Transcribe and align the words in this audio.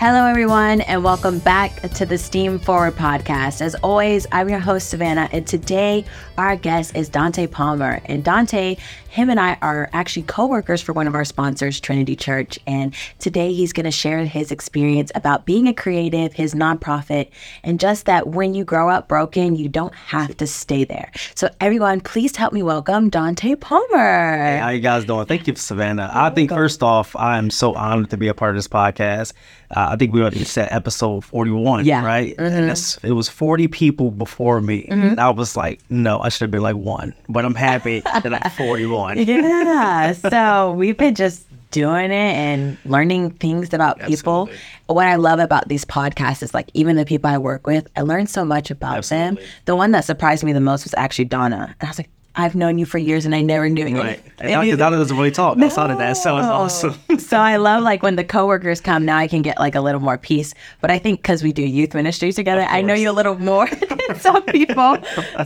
Hello, 0.00 0.24
everyone, 0.24 0.80
and 0.80 1.04
welcome 1.04 1.40
back 1.40 1.78
to 1.90 2.06
the 2.06 2.16
Steam 2.16 2.58
Forward 2.58 2.94
podcast. 2.94 3.60
As 3.60 3.74
always, 3.74 4.26
I'm 4.32 4.48
your 4.48 4.58
host, 4.58 4.88
Savannah, 4.88 5.28
and 5.30 5.46
today 5.46 6.06
our 6.38 6.56
guest 6.56 6.96
is 6.96 7.10
Donte 7.10 7.50
Palmer. 7.50 8.00
And 8.06 8.24
Donte, 8.24 8.78
him 9.10 9.28
and 9.28 9.40
I 9.40 9.58
are 9.60 9.90
actually 9.92 10.22
co 10.22 10.46
workers 10.46 10.80
for 10.80 10.92
one 10.92 11.08
of 11.08 11.16
our 11.16 11.24
sponsors, 11.24 11.80
Trinity 11.80 12.14
Church. 12.14 12.60
And 12.66 12.94
today 13.18 13.52
he's 13.52 13.72
going 13.72 13.84
to 13.84 13.90
share 13.90 14.24
his 14.24 14.52
experience 14.52 15.10
about 15.16 15.44
being 15.44 15.66
a 15.66 15.74
creative, 15.74 16.32
his 16.32 16.54
nonprofit, 16.54 17.28
and 17.64 17.80
just 17.80 18.06
that 18.06 18.28
when 18.28 18.54
you 18.54 18.64
grow 18.64 18.88
up 18.88 19.08
broken, 19.08 19.56
you 19.56 19.68
don't 19.68 19.94
have 19.96 20.36
to 20.36 20.46
stay 20.46 20.84
there. 20.84 21.10
So, 21.34 21.50
everyone, 21.60 22.00
please 22.02 22.36
help 22.36 22.52
me 22.52 22.62
welcome 22.62 23.10
Donte 23.10 23.58
Palmer. 23.60 24.36
Hey, 24.36 24.58
how 24.58 24.68
you 24.68 24.80
guys 24.80 25.04
doing? 25.04 25.26
Thank 25.26 25.48
you, 25.48 25.56
Savannah. 25.56 26.08
I 26.14 26.30
think 26.30 26.50
first 26.50 26.80
off, 26.82 27.16
I 27.16 27.36
am 27.38 27.50
so 27.50 27.74
honored 27.74 28.10
to 28.10 28.16
be 28.16 28.28
a 28.28 28.34
part 28.34 28.50
of 28.50 28.56
this 28.58 28.68
podcast. 28.68 29.32
Uh, 29.72 29.88
I 29.90 29.96
think 29.96 30.12
we 30.12 30.20
already 30.20 30.44
said 30.44 30.68
episode 30.70 31.24
41, 31.24 31.84
Yeah. 31.84 32.04
right? 32.04 32.34
That's, 32.36 32.96
it 33.04 33.12
was 33.12 33.28
40 33.28 33.66
people 33.68 34.10
before 34.12 34.60
me. 34.60 34.84
And 34.88 35.18
I 35.20 35.30
was 35.30 35.56
like, 35.56 35.80
no, 35.88 36.20
I 36.20 36.28
should 36.28 36.42
have 36.42 36.50
been 36.50 36.62
like 36.62 36.76
one. 36.76 37.14
But 37.28 37.44
I'm 37.44 37.54
happy 37.54 38.00
that 38.00 38.32
I'm 38.44 38.50
41. 38.56 38.99
yeah. 39.18 40.12
So 40.12 40.72
we've 40.72 40.96
been 40.96 41.14
just 41.14 41.46
doing 41.70 42.06
it 42.06 42.12
and 42.12 42.76
learning 42.84 43.30
things 43.30 43.72
about 43.72 44.00
people. 44.08 44.48
What 44.86 45.06
I 45.06 45.14
love 45.16 45.38
about 45.38 45.68
these 45.68 45.84
podcasts 45.84 46.42
is 46.42 46.52
like 46.52 46.68
even 46.74 46.96
the 46.96 47.04
people 47.04 47.30
I 47.30 47.38
work 47.38 47.66
with, 47.66 47.88
I 47.96 48.00
learn 48.02 48.26
so 48.26 48.44
much 48.44 48.70
about 48.72 49.04
them. 49.04 49.38
The 49.66 49.76
one 49.76 49.92
that 49.92 50.04
surprised 50.04 50.42
me 50.42 50.52
the 50.52 50.60
most 50.60 50.84
was 50.84 50.94
actually 50.96 51.26
Donna. 51.26 51.74
And 51.80 51.86
I 51.86 51.90
was 51.90 51.98
like, 51.98 52.10
I've 52.36 52.54
known 52.54 52.78
you 52.78 52.86
for 52.86 52.98
years 52.98 53.26
and 53.26 53.34
I 53.34 53.40
never 53.42 53.68
knew 53.68 53.86
you. 53.86 53.98
Right. 53.98 54.22
And 54.40 54.50
Dr. 54.52 54.76
Donna 54.76 54.96
doesn't 54.96 55.14
really 55.18 55.30
talk 55.30 55.58
outside 55.58 55.90
of 55.90 55.98
that, 55.98 56.16
so 56.16 56.38
it's 56.38 56.46
awesome. 56.46 56.94
so 57.18 57.36
I 57.36 57.56
love 57.56 57.82
like 57.82 58.02
when 58.02 58.16
the 58.16 58.24
coworkers 58.24 58.80
come 58.80 59.04
now 59.04 59.18
I 59.18 59.28
can 59.28 59.42
get 59.42 59.58
like 59.58 59.74
a 59.74 59.82
little 59.82 60.00
more 60.00 60.16
peace. 60.16 60.54
But 60.80 60.90
I 60.90 60.98
think 60.98 61.20
because 61.20 61.42
we 61.42 61.52
do 61.52 61.62
youth 61.62 61.92
ministry 61.92 62.32
together, 62.32 62.62
I 62.62 62.80
know 62.80 62.94
you 62.94 63.10
a 63.10 63.12
little 63.12 63.38
more 63.38 63.68
than 64.08 64.18
some 64.18 64.42
people. 64.44 64.96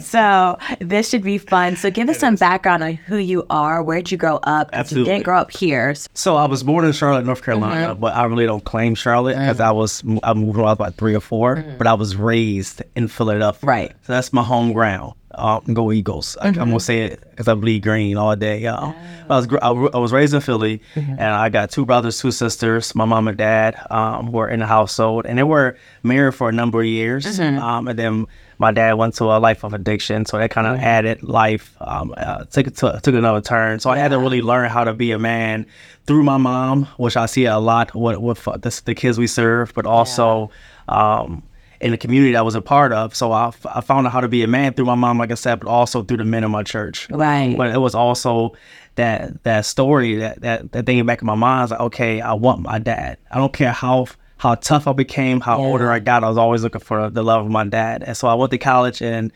so 0.01 0.57
this 0.81 1.09
should 1.09 1.23
be 1.25 1.39
fun. 1.39 1.75
So 1.75 1.91
give 1.91 2.09
us 2.09 2.19
some 2.21 2.37
background 2.37 2.85
on 2.85 2.95
who 2.95 3.17
you 3.17 3.45
are, 3.51 3.83
where'd 3.83 4.13
you 4.13 4.17
grow 4.17 4.37
up? 4.45 4.71
'Cause 4.71 4.77
You 4.77 4.81
Absolutely. 4.81 5.13
didn't 5.15 5.25
grow 5.25 5.39
up 5.39 5.51
here. 5.51 5.95
So- 6.15 6.37
I 6.37 6.47
was 6.47 6.63
born 6.63 6.85
in 6.85 6.93
Charlotte, 6.93 7.25
North 7.25 7.43
Carolina, 7.43 7.89
Mm-hmm. 7.93 8.01
but 8.01 8.15
I 8.15 8.25
really 8.27 8.47
don't 8.47 8.63
claim 8.65 8.95
Charlotte 8.95 9.35
because 9.37 9.59
I 9.59 9.73
was 9.73 10.05
I 10.23 10.35
moved 10.35 10.59
was 10.59 10.73
about 10.75 10.95
three 10.95 11.15
or 11.17 11.21
4 11.21 11.65
but 11.79 11.87
I 11.89 11.95
was 11.95 12.15
raised 12.15 12.83
in 12.95 13.09
Philadelphia. 13.09 13.59
Mm-hmm. 13.61 13.69
Right. 13.69 13.93
So 14.07 14.13
that's 14.13 14.33
my 14.33 14.43
home 14.45 14.73
ground. 14.73 15.15
Um, 15.37 15.75
go 15.75 15.91
Eagles! 15.93 16.37
I, 16.41 16.49
I'm 16.49 16.55
Mm-hmm. 16.55 16.65
gonna 16.71 16.81
say 16.81 17.03
it 17.03 17.21
because 17.31 17.49
I 17.49 17.55
bleed 17.55 17.83
green 17.83 18.17
all 18.17 18.35
day. 18.37 18.67
Um, 18.67 18.95
I 19.29 19.37
was 19.37 19.49
I, 19.63 19.69
I 19.69 19.99
was 19.99 20.13
raised 20.13 20.35
in 20.35 20.41
Philly, 20.41 20.81
Mm-hmm. 20.95 21.13
and 21.13 21.23
I 21.23 21.49
got 21.49 21.71
two 21.71 21.85
brothers, 21.85 22.19
two 22.21 22.31
sisters. 22.31 22.95
My 22.95 23.05
mom 23.05 23.29
and 23.29 23.37
dad 23.39 23.77
um, 23.91 24.33
were 24.33 24.49
in 24.49 24.61
the 24.61 24.67
household, 24.67 25.27
and 25.27 25.39
they 25.39 25.43
were 25.43 25.77
married 26.03 26.35
for 26.35 26.49
a 26.49 26.53
number 26.53 26.81
of 26.81 26.87
years. 26.87 27.25
Mm-hmm. 27.27 27.59
Um, 27.59 27.89
and 27.89 27.99
then 27.99 28.27
my 28.59 28.71
dad 28.71 28.93
went 28.95 29.15
to 29.17 29.25
a 29.25 29.39
life 29.39 29.65
of 29.65 29.75
addiction, 29.75 30.25
so 30.27 30.39
that 30.39 30.51
kind 30.51 30.67
of 30.67 30.79
added 30.79 31.23
life, 31.25 31.75
um, 31.81 32.15
uh, 32.17 32.45
took 32.45 32.69
it 32.69 32.77
to, 32.77 33.01
took 33.03 33.15
another 33.15 33.41
turn. 33.41 33.81
So 33.81 33.91
I 33.91 33.99
had 33.99 34.09
to 34.13 34.19
really 34.19 34.43
learn 34.43 34.71
how 34.71 34.85
to 34.85 34.95
be 34.95 35.11
a 35.11 35.19
man 35.19 35.67
through 36.07 36.23
my 36.23 36.37
mom, 36.37 36.85
which 36.97 37.17
I 37.17 37.27
see 37.27 37.47
a 37.47 37.59
lot 37.59 37.93
with, 37.97 38.19
with 38.19 38.47
uh, 38.47 38.57
the, 38.59 38.81
the 38.85 38.95
kids 38.95 39.19
we 39.19 39.27
serve, 39.27 39.75
but 39.75 39.87
also 39.87 40.51
um, 40.89 41.43
in 41.85 41.91
the 41.91 41.99
community 41.99 42.33
that 42.33 42.39
I 42.39 42.43
was 42.43 42.55
a 42.55 42.63
part 42.63 42.93
of. 42.93 43.15
So 43.15 43.31
I, 43.33 43.49
f- 43.49 43.67
I 43.67 43.81
found 43.83 44.07
out 44.07 44.13
how 44.13 44.21
to 44.23 44.29
be 44.29 44.43
a 44.43 44.47
man 44.49 44.73
through 44.73 44.87
my 44.87 44.95
mom, 44.95 45.19
like 45.19 45.31
I 45.31 45.35
said, 45.35 45.61
but 45.61 45.69
also 45.69 46.03
through 46.03 46.17
the 46.17 46.25
men 46.25 46.43
in 46.43 46.51
my 46.51 46.63
church. 46.63 47.09
Right. 47.11 47.55
But 47.57 47.71
it 47.75 47.79
was 47.79 47.95
also 47.95 48.55
that 48.97 49.43
that 49.45 49.67
story 49.67 50.17
that 50.17 50.41
that, 50.41 50.73
that 50.73 50.87
thing 50.87 50.99
in 50.99 51.07
back 51.07 51.21
in 51.21 51.27
my 51.27 51.35
mind. 51.35 51.59
I 51.59 51.63
was 51.63 51.71
like, 51.73 51.81
okay, 51.81 52.21
I 52.21 52.33
want 52.33 52.61
my 52.63 52.79
dad. 52.79 53.19
I 53.31 53.37
don't 53.37 53.53
care 53.53 53.71
how 53.73 54.07
how 54.39 54.55
tough 54.57 54.87
I 54.89 54.93
became, 54.93 55.41
how 55.41 55.59
Yeah. 55.59 55.67
older 55.67 55.91
I 55.93 55.99
got. 56.01 56.25
I 56.25 56.29
was 56.29 56.39
always 56.39 56.63
looking 56.63 56.81
for 56.81 57.11
the 57.11 57.23
love 57.23 57.45
of 57.45 57.51
my 57.53 57.65
dad. 57.65 58.03
And 58.03 58.17
so 58.17 58.29
I 58.29 58.35
went 58.35 58.51
to 58.53 58.59
college 58.59 59.01
in 59.03 59.31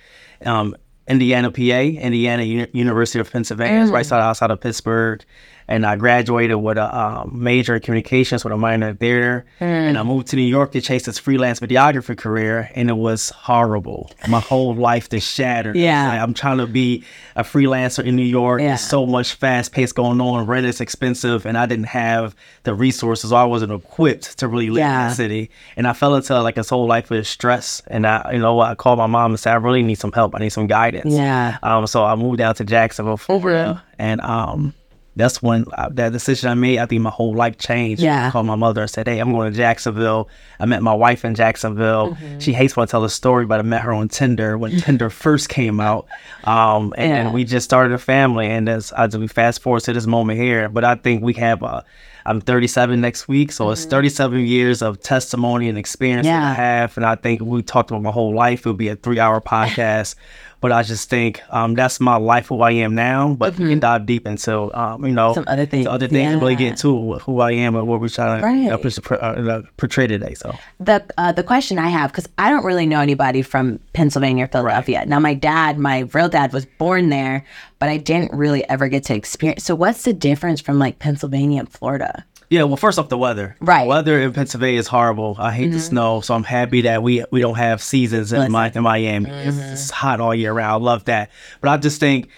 um, 0.44 0.75
Indiana, 1.06 1.50
PA, 1.50 1.60
Indiana 1.60 2.42
Uni- 2.42 2.69
University 2.72 3.19
of 3.19 3.30
Pennsylvania, 3.30 3.82
it's 3.82 3.91
right 3.91 4.04
side 4.04 4.20
outside 4.20 4.50
of 4.50 4.60
Pittsburgh. 4.60 5.25
And 5.70 5.84
I 5.84 5.96
graduated 5.96 6.56
with 6.56 6.78
a 6.78 6.98
um, 6.98 7.30
major 7.34 7.74
in 7.74 7.82
communications 7.82 8.42
with 8.42 8.54
a 8.54 8.56
minor 8.56 8.88
in 8.88 8.96
theater. 8.96 9.44
And 9.60 9.98
I 9.98 10.02
moved 10.02 10.28
to 10.28 10.36
New 10.36 10.42
York 10.42 10.72
to 10.72 10.80
chase 10.80 11.04
this 11.04 11.18
freelance 11.18 11.60
videography 11.60 12.16
career, 12.16 12.70
and 12.74 12.88
it 12.88 12.96
was 12.96 13.28
horrible. 13.28 14.10
My 14.28 14.40
whole 14.40 14.74
life 14.74 15.10
just 15.10 15.28
shattered. 15.30 15.76
Yeah. 15.76 16.08
Like, 16.08 16.20
I'm 16.20 16.32
trying 16.32 16.56
to 16.56 16.66
be 16.66 17.04
a 17.36 17.42
freelancer 17.42 18.02
in 18.02 18.16
New 18.16 18.22
York. 18.22 18.62
Yeah. 18.62 18.68
There's 18.68 18.80
so 18.80 19.04
much 19.04 19.34
fast 19.34 19.72
pace 19.72 19.92
going 19.92 20.22
on. 20.22 20.46
Rent 20.46 20.64
is 20.64 20.80
expensive, 20.80 21.44
and 21.44 21.58
I 21.58 21.66
didn't 21.66 21.88
have 21.88 22.34
the 22.62 22.74
resources. 22.74 23.30
I 23.30 23.44
wasn't 23.44 23.72
equipped 23.72 24.38
to 24.38 24.48
really 24.48 24.70
live 24.70 24.84
in 24.84 25.08
the 25.08 25.14
city. 25.14 25.50
And 25.76 25.86
I 25.86 25.92
fell 25.92 26.14
into 26.14 26.40
like 26.40 26.54
this 26.54 26.70
whole 26.70 26.86
life 26.86 27.10
of 27.10 27.26
stress. 27.26 27.82
And 27.88 28.06
I, 28.06 28.32
you 28.32 28.38
know, 28.38 28.58
I 28.58 28.74
called 28.74 28.98
my 28.98 29.06
mom 29.06 29.32
and 29.32 29.38
said, 29.38 29.52
I 29.52 29.56
really 29.56 29.82
need 29.82 29.98
some 29.98 30.12
help. 30.12 30.34
I 30.34 30.38
need 30.38 30.48
some 30.48 30.66
guidance. 30.66 31.12
Yeah. 31.12 31.58
Um. 31.62 31.86
So 31.86 32.04
I 32.04 32.14
moved 32.14 32.38
down 32.38 32.54
to 32.54 32.64
Jacksonville, 32.64 33.18
Florida, 33.18 33.84
and 33.98 34.22
um. 34.22 34.72
That's 35.18 35.42
when 35.42 35.66
uh, 35.74 35.90
that 35.92 36.12
decision 36.12 36.48
I 36.48 36.54
made. 36.54 36.78
I 36.78 36.86
think 36.86 37.02
my 37.02 37.10
whole 37.10 37.34
life 37.34 37.58
changed. 37.58 38.00
Yeah. 38.02 38.28
I 38.28 38.30
called 38.30 38.46
my 38.46 38.54
mother 38.56 38.80
and 38.82 38.90
said, 38.90 39.06
"Hey, 39.06 39.18
I'm 39.18 39.32
going 39.32 39.50
to 39.52 39.56
Jacksonville." 39.56 40.30
I 40.60 40.64
met 40.66 40.82
my 40.82 40.94
wife 40.94 41.24
in 41.24 41.34
Jacksonville. 41.34 42.14
Mm-hmm. 42.14 42.38
She 42.38 42.52
hates 42.52 42.76
when 42.76 42.84
I 42.84 42.86
tell 42.86 43.02
the 43.02 43.10
story, 43.10 43.44
but 43.44 43.58
I 43.58 43.62
met 43.62 43.82
her 43.82 43.92
on 43.92 44.08
Tinder 44.08 44.56
when 44.56 44.78
Tinder 44.80 45.10
first 45.10 45.48
came 45.50 45.80
out, 45.80 46.06
um, 46.44 46.94
and, 46.96 47.28
Yeah. 47.28 47.32
we 47.32 47.44
just 47.44 47.64
started 47.64 47.92
a 47.92 47.98
family. 47.98 48.46
And 48.46 48.68
as 48.68 48.92
as 48.92 49.16
we 49.16 49.26
fast 49.26 49.60
forward 49.60 49.82
to 49.84 49.92
this 49.92 50.06
moment 50.06 50.38
here, 50.40 50.68
but 50.68 50.84
I 50.84 50.94
think 50.94 51.22
we 51.22 51.34
have. 51.34 51.62
Uh, 51.62 51.82
I'm 52.26 52.42
37 52.42 53.00
next 53.00 53.26
week, 53.26 53.50
so 53.52 53.70
it's 53.70 53.86
37 53.86 54.40
years 54.40 54.82
of 54.82 55.00
testimony 55.00 55.68
and 55.70 55.78
experience 55.78 56.26
that 56.26 56.38
Mm-hmm. 56.42 56.50
I 56.50 56.54
have. 56.54 56.96
And 56.98 57.06
I 57.06 57.14
think 57.14 57.40
we 57.40 57.62
talked 57.62 57.90
about 57.90 58.02
my 58.02 58.10
whole 58.10 58.34
life. 58.34 58.66
It 58.66 58.68
would 58.68 58.76
be 58.76 58.88
a 58.88 58.96
three 58.96 59.18
hour 59.18 59.40
podcast. 59.54 60.14
But 60.60 60.72
I 60.72 60.82
just 60.82 61.08
think 61.08 61.41
um, 61.50 61.74
that's 61.74 62.00
my 62.00 62.16
life, 62.16 62.48
who 62.48 62.60
I 62.62 62.72
am 62.72 62.94
now. 62.96 63.34
But 63.34 63.56
we 63.58 63.69
can 63.69 63.78
dive 63.78 64.06
deep 64.06 64.26
into, 64.26 64.76
um, 64.76 65.04
you 65.04 65.12
know, 65.12 65.28
Mm-hmm. 65.28 65.34
Some 65.34 65.44
other 65.46 65.66
things. 65.66 65.84
to 65.86 65.91
other 65.92 66.08
things, 66.08 66.32
and 66.32 66.41
really 66.42 66.56
get 66.56 66.76
to 66.78 67.14
who 67.19 67.41
I 67.41 67.52
am 67.52 67.76
and 67.76 67.86
what 67.86 68.00
we're 68.00 68.08
trying 68.08 68.41
to 68.42 69.12
uh, 69.22 69.26
uh, 69.26 69.62
portray 69.76 70.06
today. 70.08 70.34
So 70.34 70.56
the 70.80 71.04
uh, 71.16 71.32
the 71.32 71.44
question 71.44 71.78
I 71.78 71.88
have 71.88 72.10
because 72.10 72.28
I 72.38 72.50
don't 72.50 72.64
really 72.64 72.86
know 72.86 73.00
anybody 73.00 73.42
from 73.42 73.78
Pennsylvania 73.92 74.44
or 74.44 74.48
Philadelphia. 74.48 75.04
Now 75.06 75.20
my 75.20 75.34
dad, 75.34 75.78
my 75.78 76.00
real 76.12 76.28
dad, 76.28 76.52
was 76.52 76.66
born 76.66 77.08
there, 77.10 77.44
but 77.78 77.88
I 77.88 77.97
didn't 77.98 78.32
really 78.32 78.68
ever 78.68 78.88
get 78.88 79.04
to 79.04 79.14
experience. 79.14 79.64
So 79.64 79.74
what's 79.74 80.02
the 80.02 80.12
difference 80.12 80.60
from 80.60 80.78
like 80.78 80.98
Pennsylvania 80.98 81.60
and 81.60 81.68
Florida? 81.68 82.24
Yeah, 82.50 82.62
well, 82.62 82.76
first 82.76 82.98
off, 82.98 83.09
the 83.10 83.19
weather. 83.19 83.56
Right. 83.60 83.81
Mm-hmm. 83.81 83.88
Weather 83.88 84.20
in 84.20 84.32
Pennsylvania 84.32 84.78
is 84.81 84.86
horrible. 84.86 85.36
I 85.38 85.53
hate 85.53 85.70
the 85.70 85.81
snow, 85.81 86.20
so 86.22 86.34
I'm 86.34 86.44
happy 86.44 86.82
that 86.82 87.03
we 87.03 87.25
we 87.31 87.41
don't 87.41 87.56
have 87.56 87.82
seasons 87.82 88.32
in, 88.32 88.50
Mi- 88.50 88.70
in 88.75 88.82
Miami. 88.82 89.28
It's, 89.31 89.56
Mm-hmm. 89.56 89.72
it's 89.72 89.91
hot 89.91 90.20
all 90.20 90.34
year 90.34 90.53
round. 90.54 90.82
I 90.82 90.84
love 90.84 91.04
that. 91.04 91.31
But 91.60 91.70
I 91.70 91.76
just 91.76 92.00
think. 92.00 92.28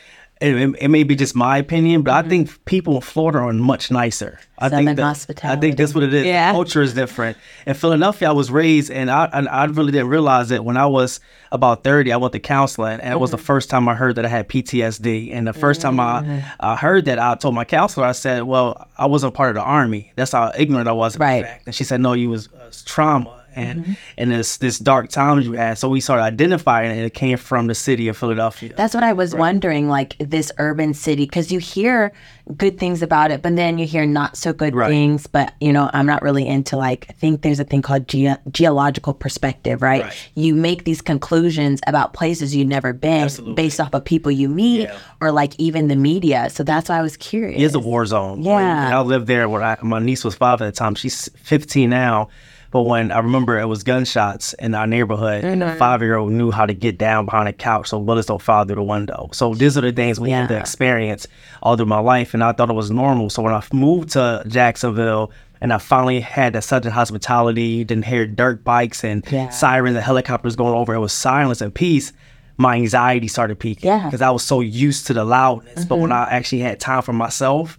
It, 0.41 0.77
it, 0.81 0.89
may 0.89 1.03
be 1.03 1.17
just 1.17 1.37
my 1.37 1.59
opinion, 1.59 2.01
but 2.01 2.15
I 2.25 2.27
think 2.27 2.65
people 2.65 2.95
in 2.97 3.03
Florida 3.03 3.41
are 3.41 3.53
much 3.53 3.91
nicer. 3.91 4.41
I 4.59 4.69
Mm-hmm. 4.69 4.71
Southern 4.71 4.87
think 4.87 4.97
that, 4.97 5.45
I 5.45 5.57
think 5.57 5.77
that's 5.77 5.95
what 5.95 6.05
it 6.05 6.15
is. 6.15 6.27
Yeah. 6.27 6.53
Culture 6.53 6.83
is 6.83 6.95
different. 6.95 7.37
In 7.67 7.75
Philadelphia, 7.75 8.29
I 8.29 8.33
was 8.33 8.51
raised, 8.51 8.91
and 8.91 9.11
I 9.11 9.29
and 9.33 9.49
I 9.49 9.65
really 9.67 9.93
didn't 9.93 10.09
realize 10.09 10.51
it 10.51 10.65
when 10.65 10.77
I 10.77 10.87
was 10.87 11.21
about 11.53 11.85
thirty. 11.85 12.13
I 12.13 12.17
went 12.17 12.33
to 12.33 12.41
counseling, 12.41 13.01
and 13.01 13.13
it 13.13 13.21
was 13.21 13.31
the 13.31 13.39
first 13.39 13.71
time 13.71 13.89
I 13.89 13.95
heard 13.95 14.17
that 14.17 14.25
I 14.25 14.29
had 14.29 14.49
PTSD. 14.49 15.33
And 15.33 15.47
the 15.47 15.53
first 15.53 15.81
time 15.81 15.99
I 15.99 16.45
uh, 16.61 16.77
heard 16.77 17.07
that, 17.07 17.19
I 17.19 17.35
told 17.35 17.55
my 17.55 17.65
counselor, 17.65 18.07
I 18.07 18.13
said, 18.13 18.43
"Well, 18.45 18.89
I 18.97 19.07
wasn't 19.07 19.35
part 19.35 19.51
of 19.51 19.55
the 19.57 19.63
army. 19.63 20.13
That's 20.17 20.33
how 20.33 20.53
ignorant 20.57 20.89
I 20.89 20.93
was." 20.93 21.19
Right. 21.19 21.45
fact." 21.45 21.67
And 21.67 21.75
she 21.75 21.85
said, 21.85 22.01
"No, 22.01 22.13
you 22.13 22.31
was 22.31 22.49
uh, 22.49 22.71
trauma." 22.85 23.40
And 23.55 23.83
mm-hmm. 23.83 23.93
and 24.19 24.31
this 24.31 24.57
this 24.59 24.79
dark 24.79 25.09
times 25.09 25.47
you 25.47 25.53
had, 25.53 25.79
so 25.79 25.89
we 25.89 26.01
started 26.01 26.23
identifying 26.23 26.91
it. 26.91 26.95
and 26.95 27.05
It 27.07 27.15
came 27.15 27.37
from 27.39 27.67
the 27.67 27.75
city 27.75 28.09
of 28.09 28.17
Philadelphia. 28.17 28.73
That's 28.77 28.95
what 28.95 29.03
I 29.05 29.13
was 29.13 29.35
wondering, 29.35 29.89
like 29.89 30.17
this 30.19 30.53
urban 30.59 30.95
city, 30.95 31.25
because 31.25 31.51
you 31.51 31.59
hear 31.59 32.13
good 32.57 32.79
things 32.79 33.03
about 33.03 33.31
it, 33.31 33.43
but 33.43 33.55
then 33.57 33.79
you 33.79 33.87
hear 33.87 34.05
not 34.07 34.37
so 34.37 34.53
good 34.53 34.75
Right. 34.75 34.89
things. 34.89 35.27
But 35.27 35.55
you 35.61 35.73
know, 35.73 35.91
I'm 35.93 36.07
not 36.07 36.23
really 36.23 36.47
into 36.47 36.77
like. 36.77 37.07
I 37.09 37.13
think 37.15 37.43
there's 37.43 37.61
a 37.61 37.65
thing 37.65 37.83
called 37.83 38.09
ge- 38.09 38.37
geological 38.51 39.15
perspective, 39.15 39.83
right? 39.83 40.03
Right. 40.05 40.31
You 40.35 40.55
make 40.55 40.85
these 40.85 41.01
conclusions 41.03 41.81
about 41.87 42.13
places 42.13 42.55
you've 42.55 42.69
never 42.69 42.93
been 42.93 43.25
Absolutely. 43.25 43.55
based 43.55 43.81
off 43.81 43.95
of 43.95 44.05
people 44.05 44.31
you 44.33 44.49
meet, 44.49 44.83
Yeah. 44.83 44.97
or 45.21 45.33
like 45.33 45.55
even 45.59 45.89
the 45.89 45.97
media. 45.97 46.49
So 46.51 46.63
that's 46.63 46.89
why 46.89 46.99
I 46.99 47.03
was 47.03 47.17
curious. 47.17 47.61
It 47.61 47.65
is 47.65 47.75
a 47.75 47.81
war 47.81 48.05
zone. 48.07 48.43
Yeah. 48.43 48.85
When 48.85 48.93
I 48.95 49.01
lived 49.01 49.27
there 49.27 49.49
when 49.49 49.63
I, 49.63 49.77
my 49.83 49.99
niece 49.99 50.25
was 50.25 50.35
five 50.35 50.61
at 50.63 50.67
the 50.67 50.73
time. 50.73 50.95
She's 50.95 51.29
15 51.37 51.91
now. 51.91 52.29
But 52.71 52.83
when 52.83 53.11
I 53.11 53.19
remember 53.19 53.59
it 53.59 53.67
was 53.67 53.83
gunshots 53.83 54.53
in 54.55 54.75
our 54.75 54.87
neighborhood, 54.87 55.45
and 55.45 55.63
uh, 55.63 55.67
a 55.67 55.75
five 55.77 56.03
year 56.03 56.17
old 56.17 56.33
knew 56.33 56.51
how 56.51 56.67
to 56.67 56.75
get 56.75 56.99
down 56.99 57.25
behind 57.25 57.49
a 57.49 57.53
couch 57.53 57.89
so 57.89 58.01
bullets 58.01 58.29
don't 58.29 58.41
fly 58.41 58.65
through 58.65 58.77
the 58.77 58.83
window. 58.83 59.29
So 59.33 59.55
these 59.55 59.77
are 59.77 59.81
the 59.81 59.93
things 59.93 60.21
we 60.21 60.31
had 60.31 60.49
to 60.49 60.59
experience 60.59 61.27
all 61.63 61.77
through 61.77 61.87
my 61.87 61.99
life. 61.99 62.33
And 62.35 62.45
I 62.45 62.53
thought 62.53 62.71
it 62.71 62.75
was 62.75 62.91
normal. 62.91 63.29
So 63.31 63.43
when 63.43 63.53
I 63.53 63.63
moved 63.73 64.11
to 64.11 64.45
Jacksonville, 64.47 65.33
and 65.61 65.73
I 65.73 65.79
finally 65.79 66.21
had 66.21 66.55
that 66.55 66.65
Southern 66.65 66.93
hospitality, 66.93 67.85
didn't 67.85 68.07
hear 68.07 68.27
dirt 68.27 68.65
bikes 68.65 69.05
and 69.05 69.25
Yeah. 69.31 69.51
sirens 69.51 69.95
and 69.97 70.05
helicopters 70.05 70.57
going 70.57 70.75
over. 70.75 70.95
It 70.95 71.01
was 71.01 71.13
silence 71.13 71.61
and 71.61 71.75
peace. 71.75 72.13
My 72.57 72.77
anxiety 72.77 73.29
started 73.29 73.59
peaking 73.59 73.89
Yeah. 73.89 74.05
because 74.05 74.23
I 74.23 74.31
was 74.31 74.43
so 74.43 74.61
used 74.61 75.07
to 75.09 75.13
the 75.13 75.25
loudness. 75.25 75.85
But 75.85 75.97
when 75.97 76.11
mm-hmm. 76.11 76.33
I 76.33 76.35
actually 76.35 76.61
had 76.61 76.81
time 76.81 77.03
for 77.03 77.13
myself, 77.13 77.79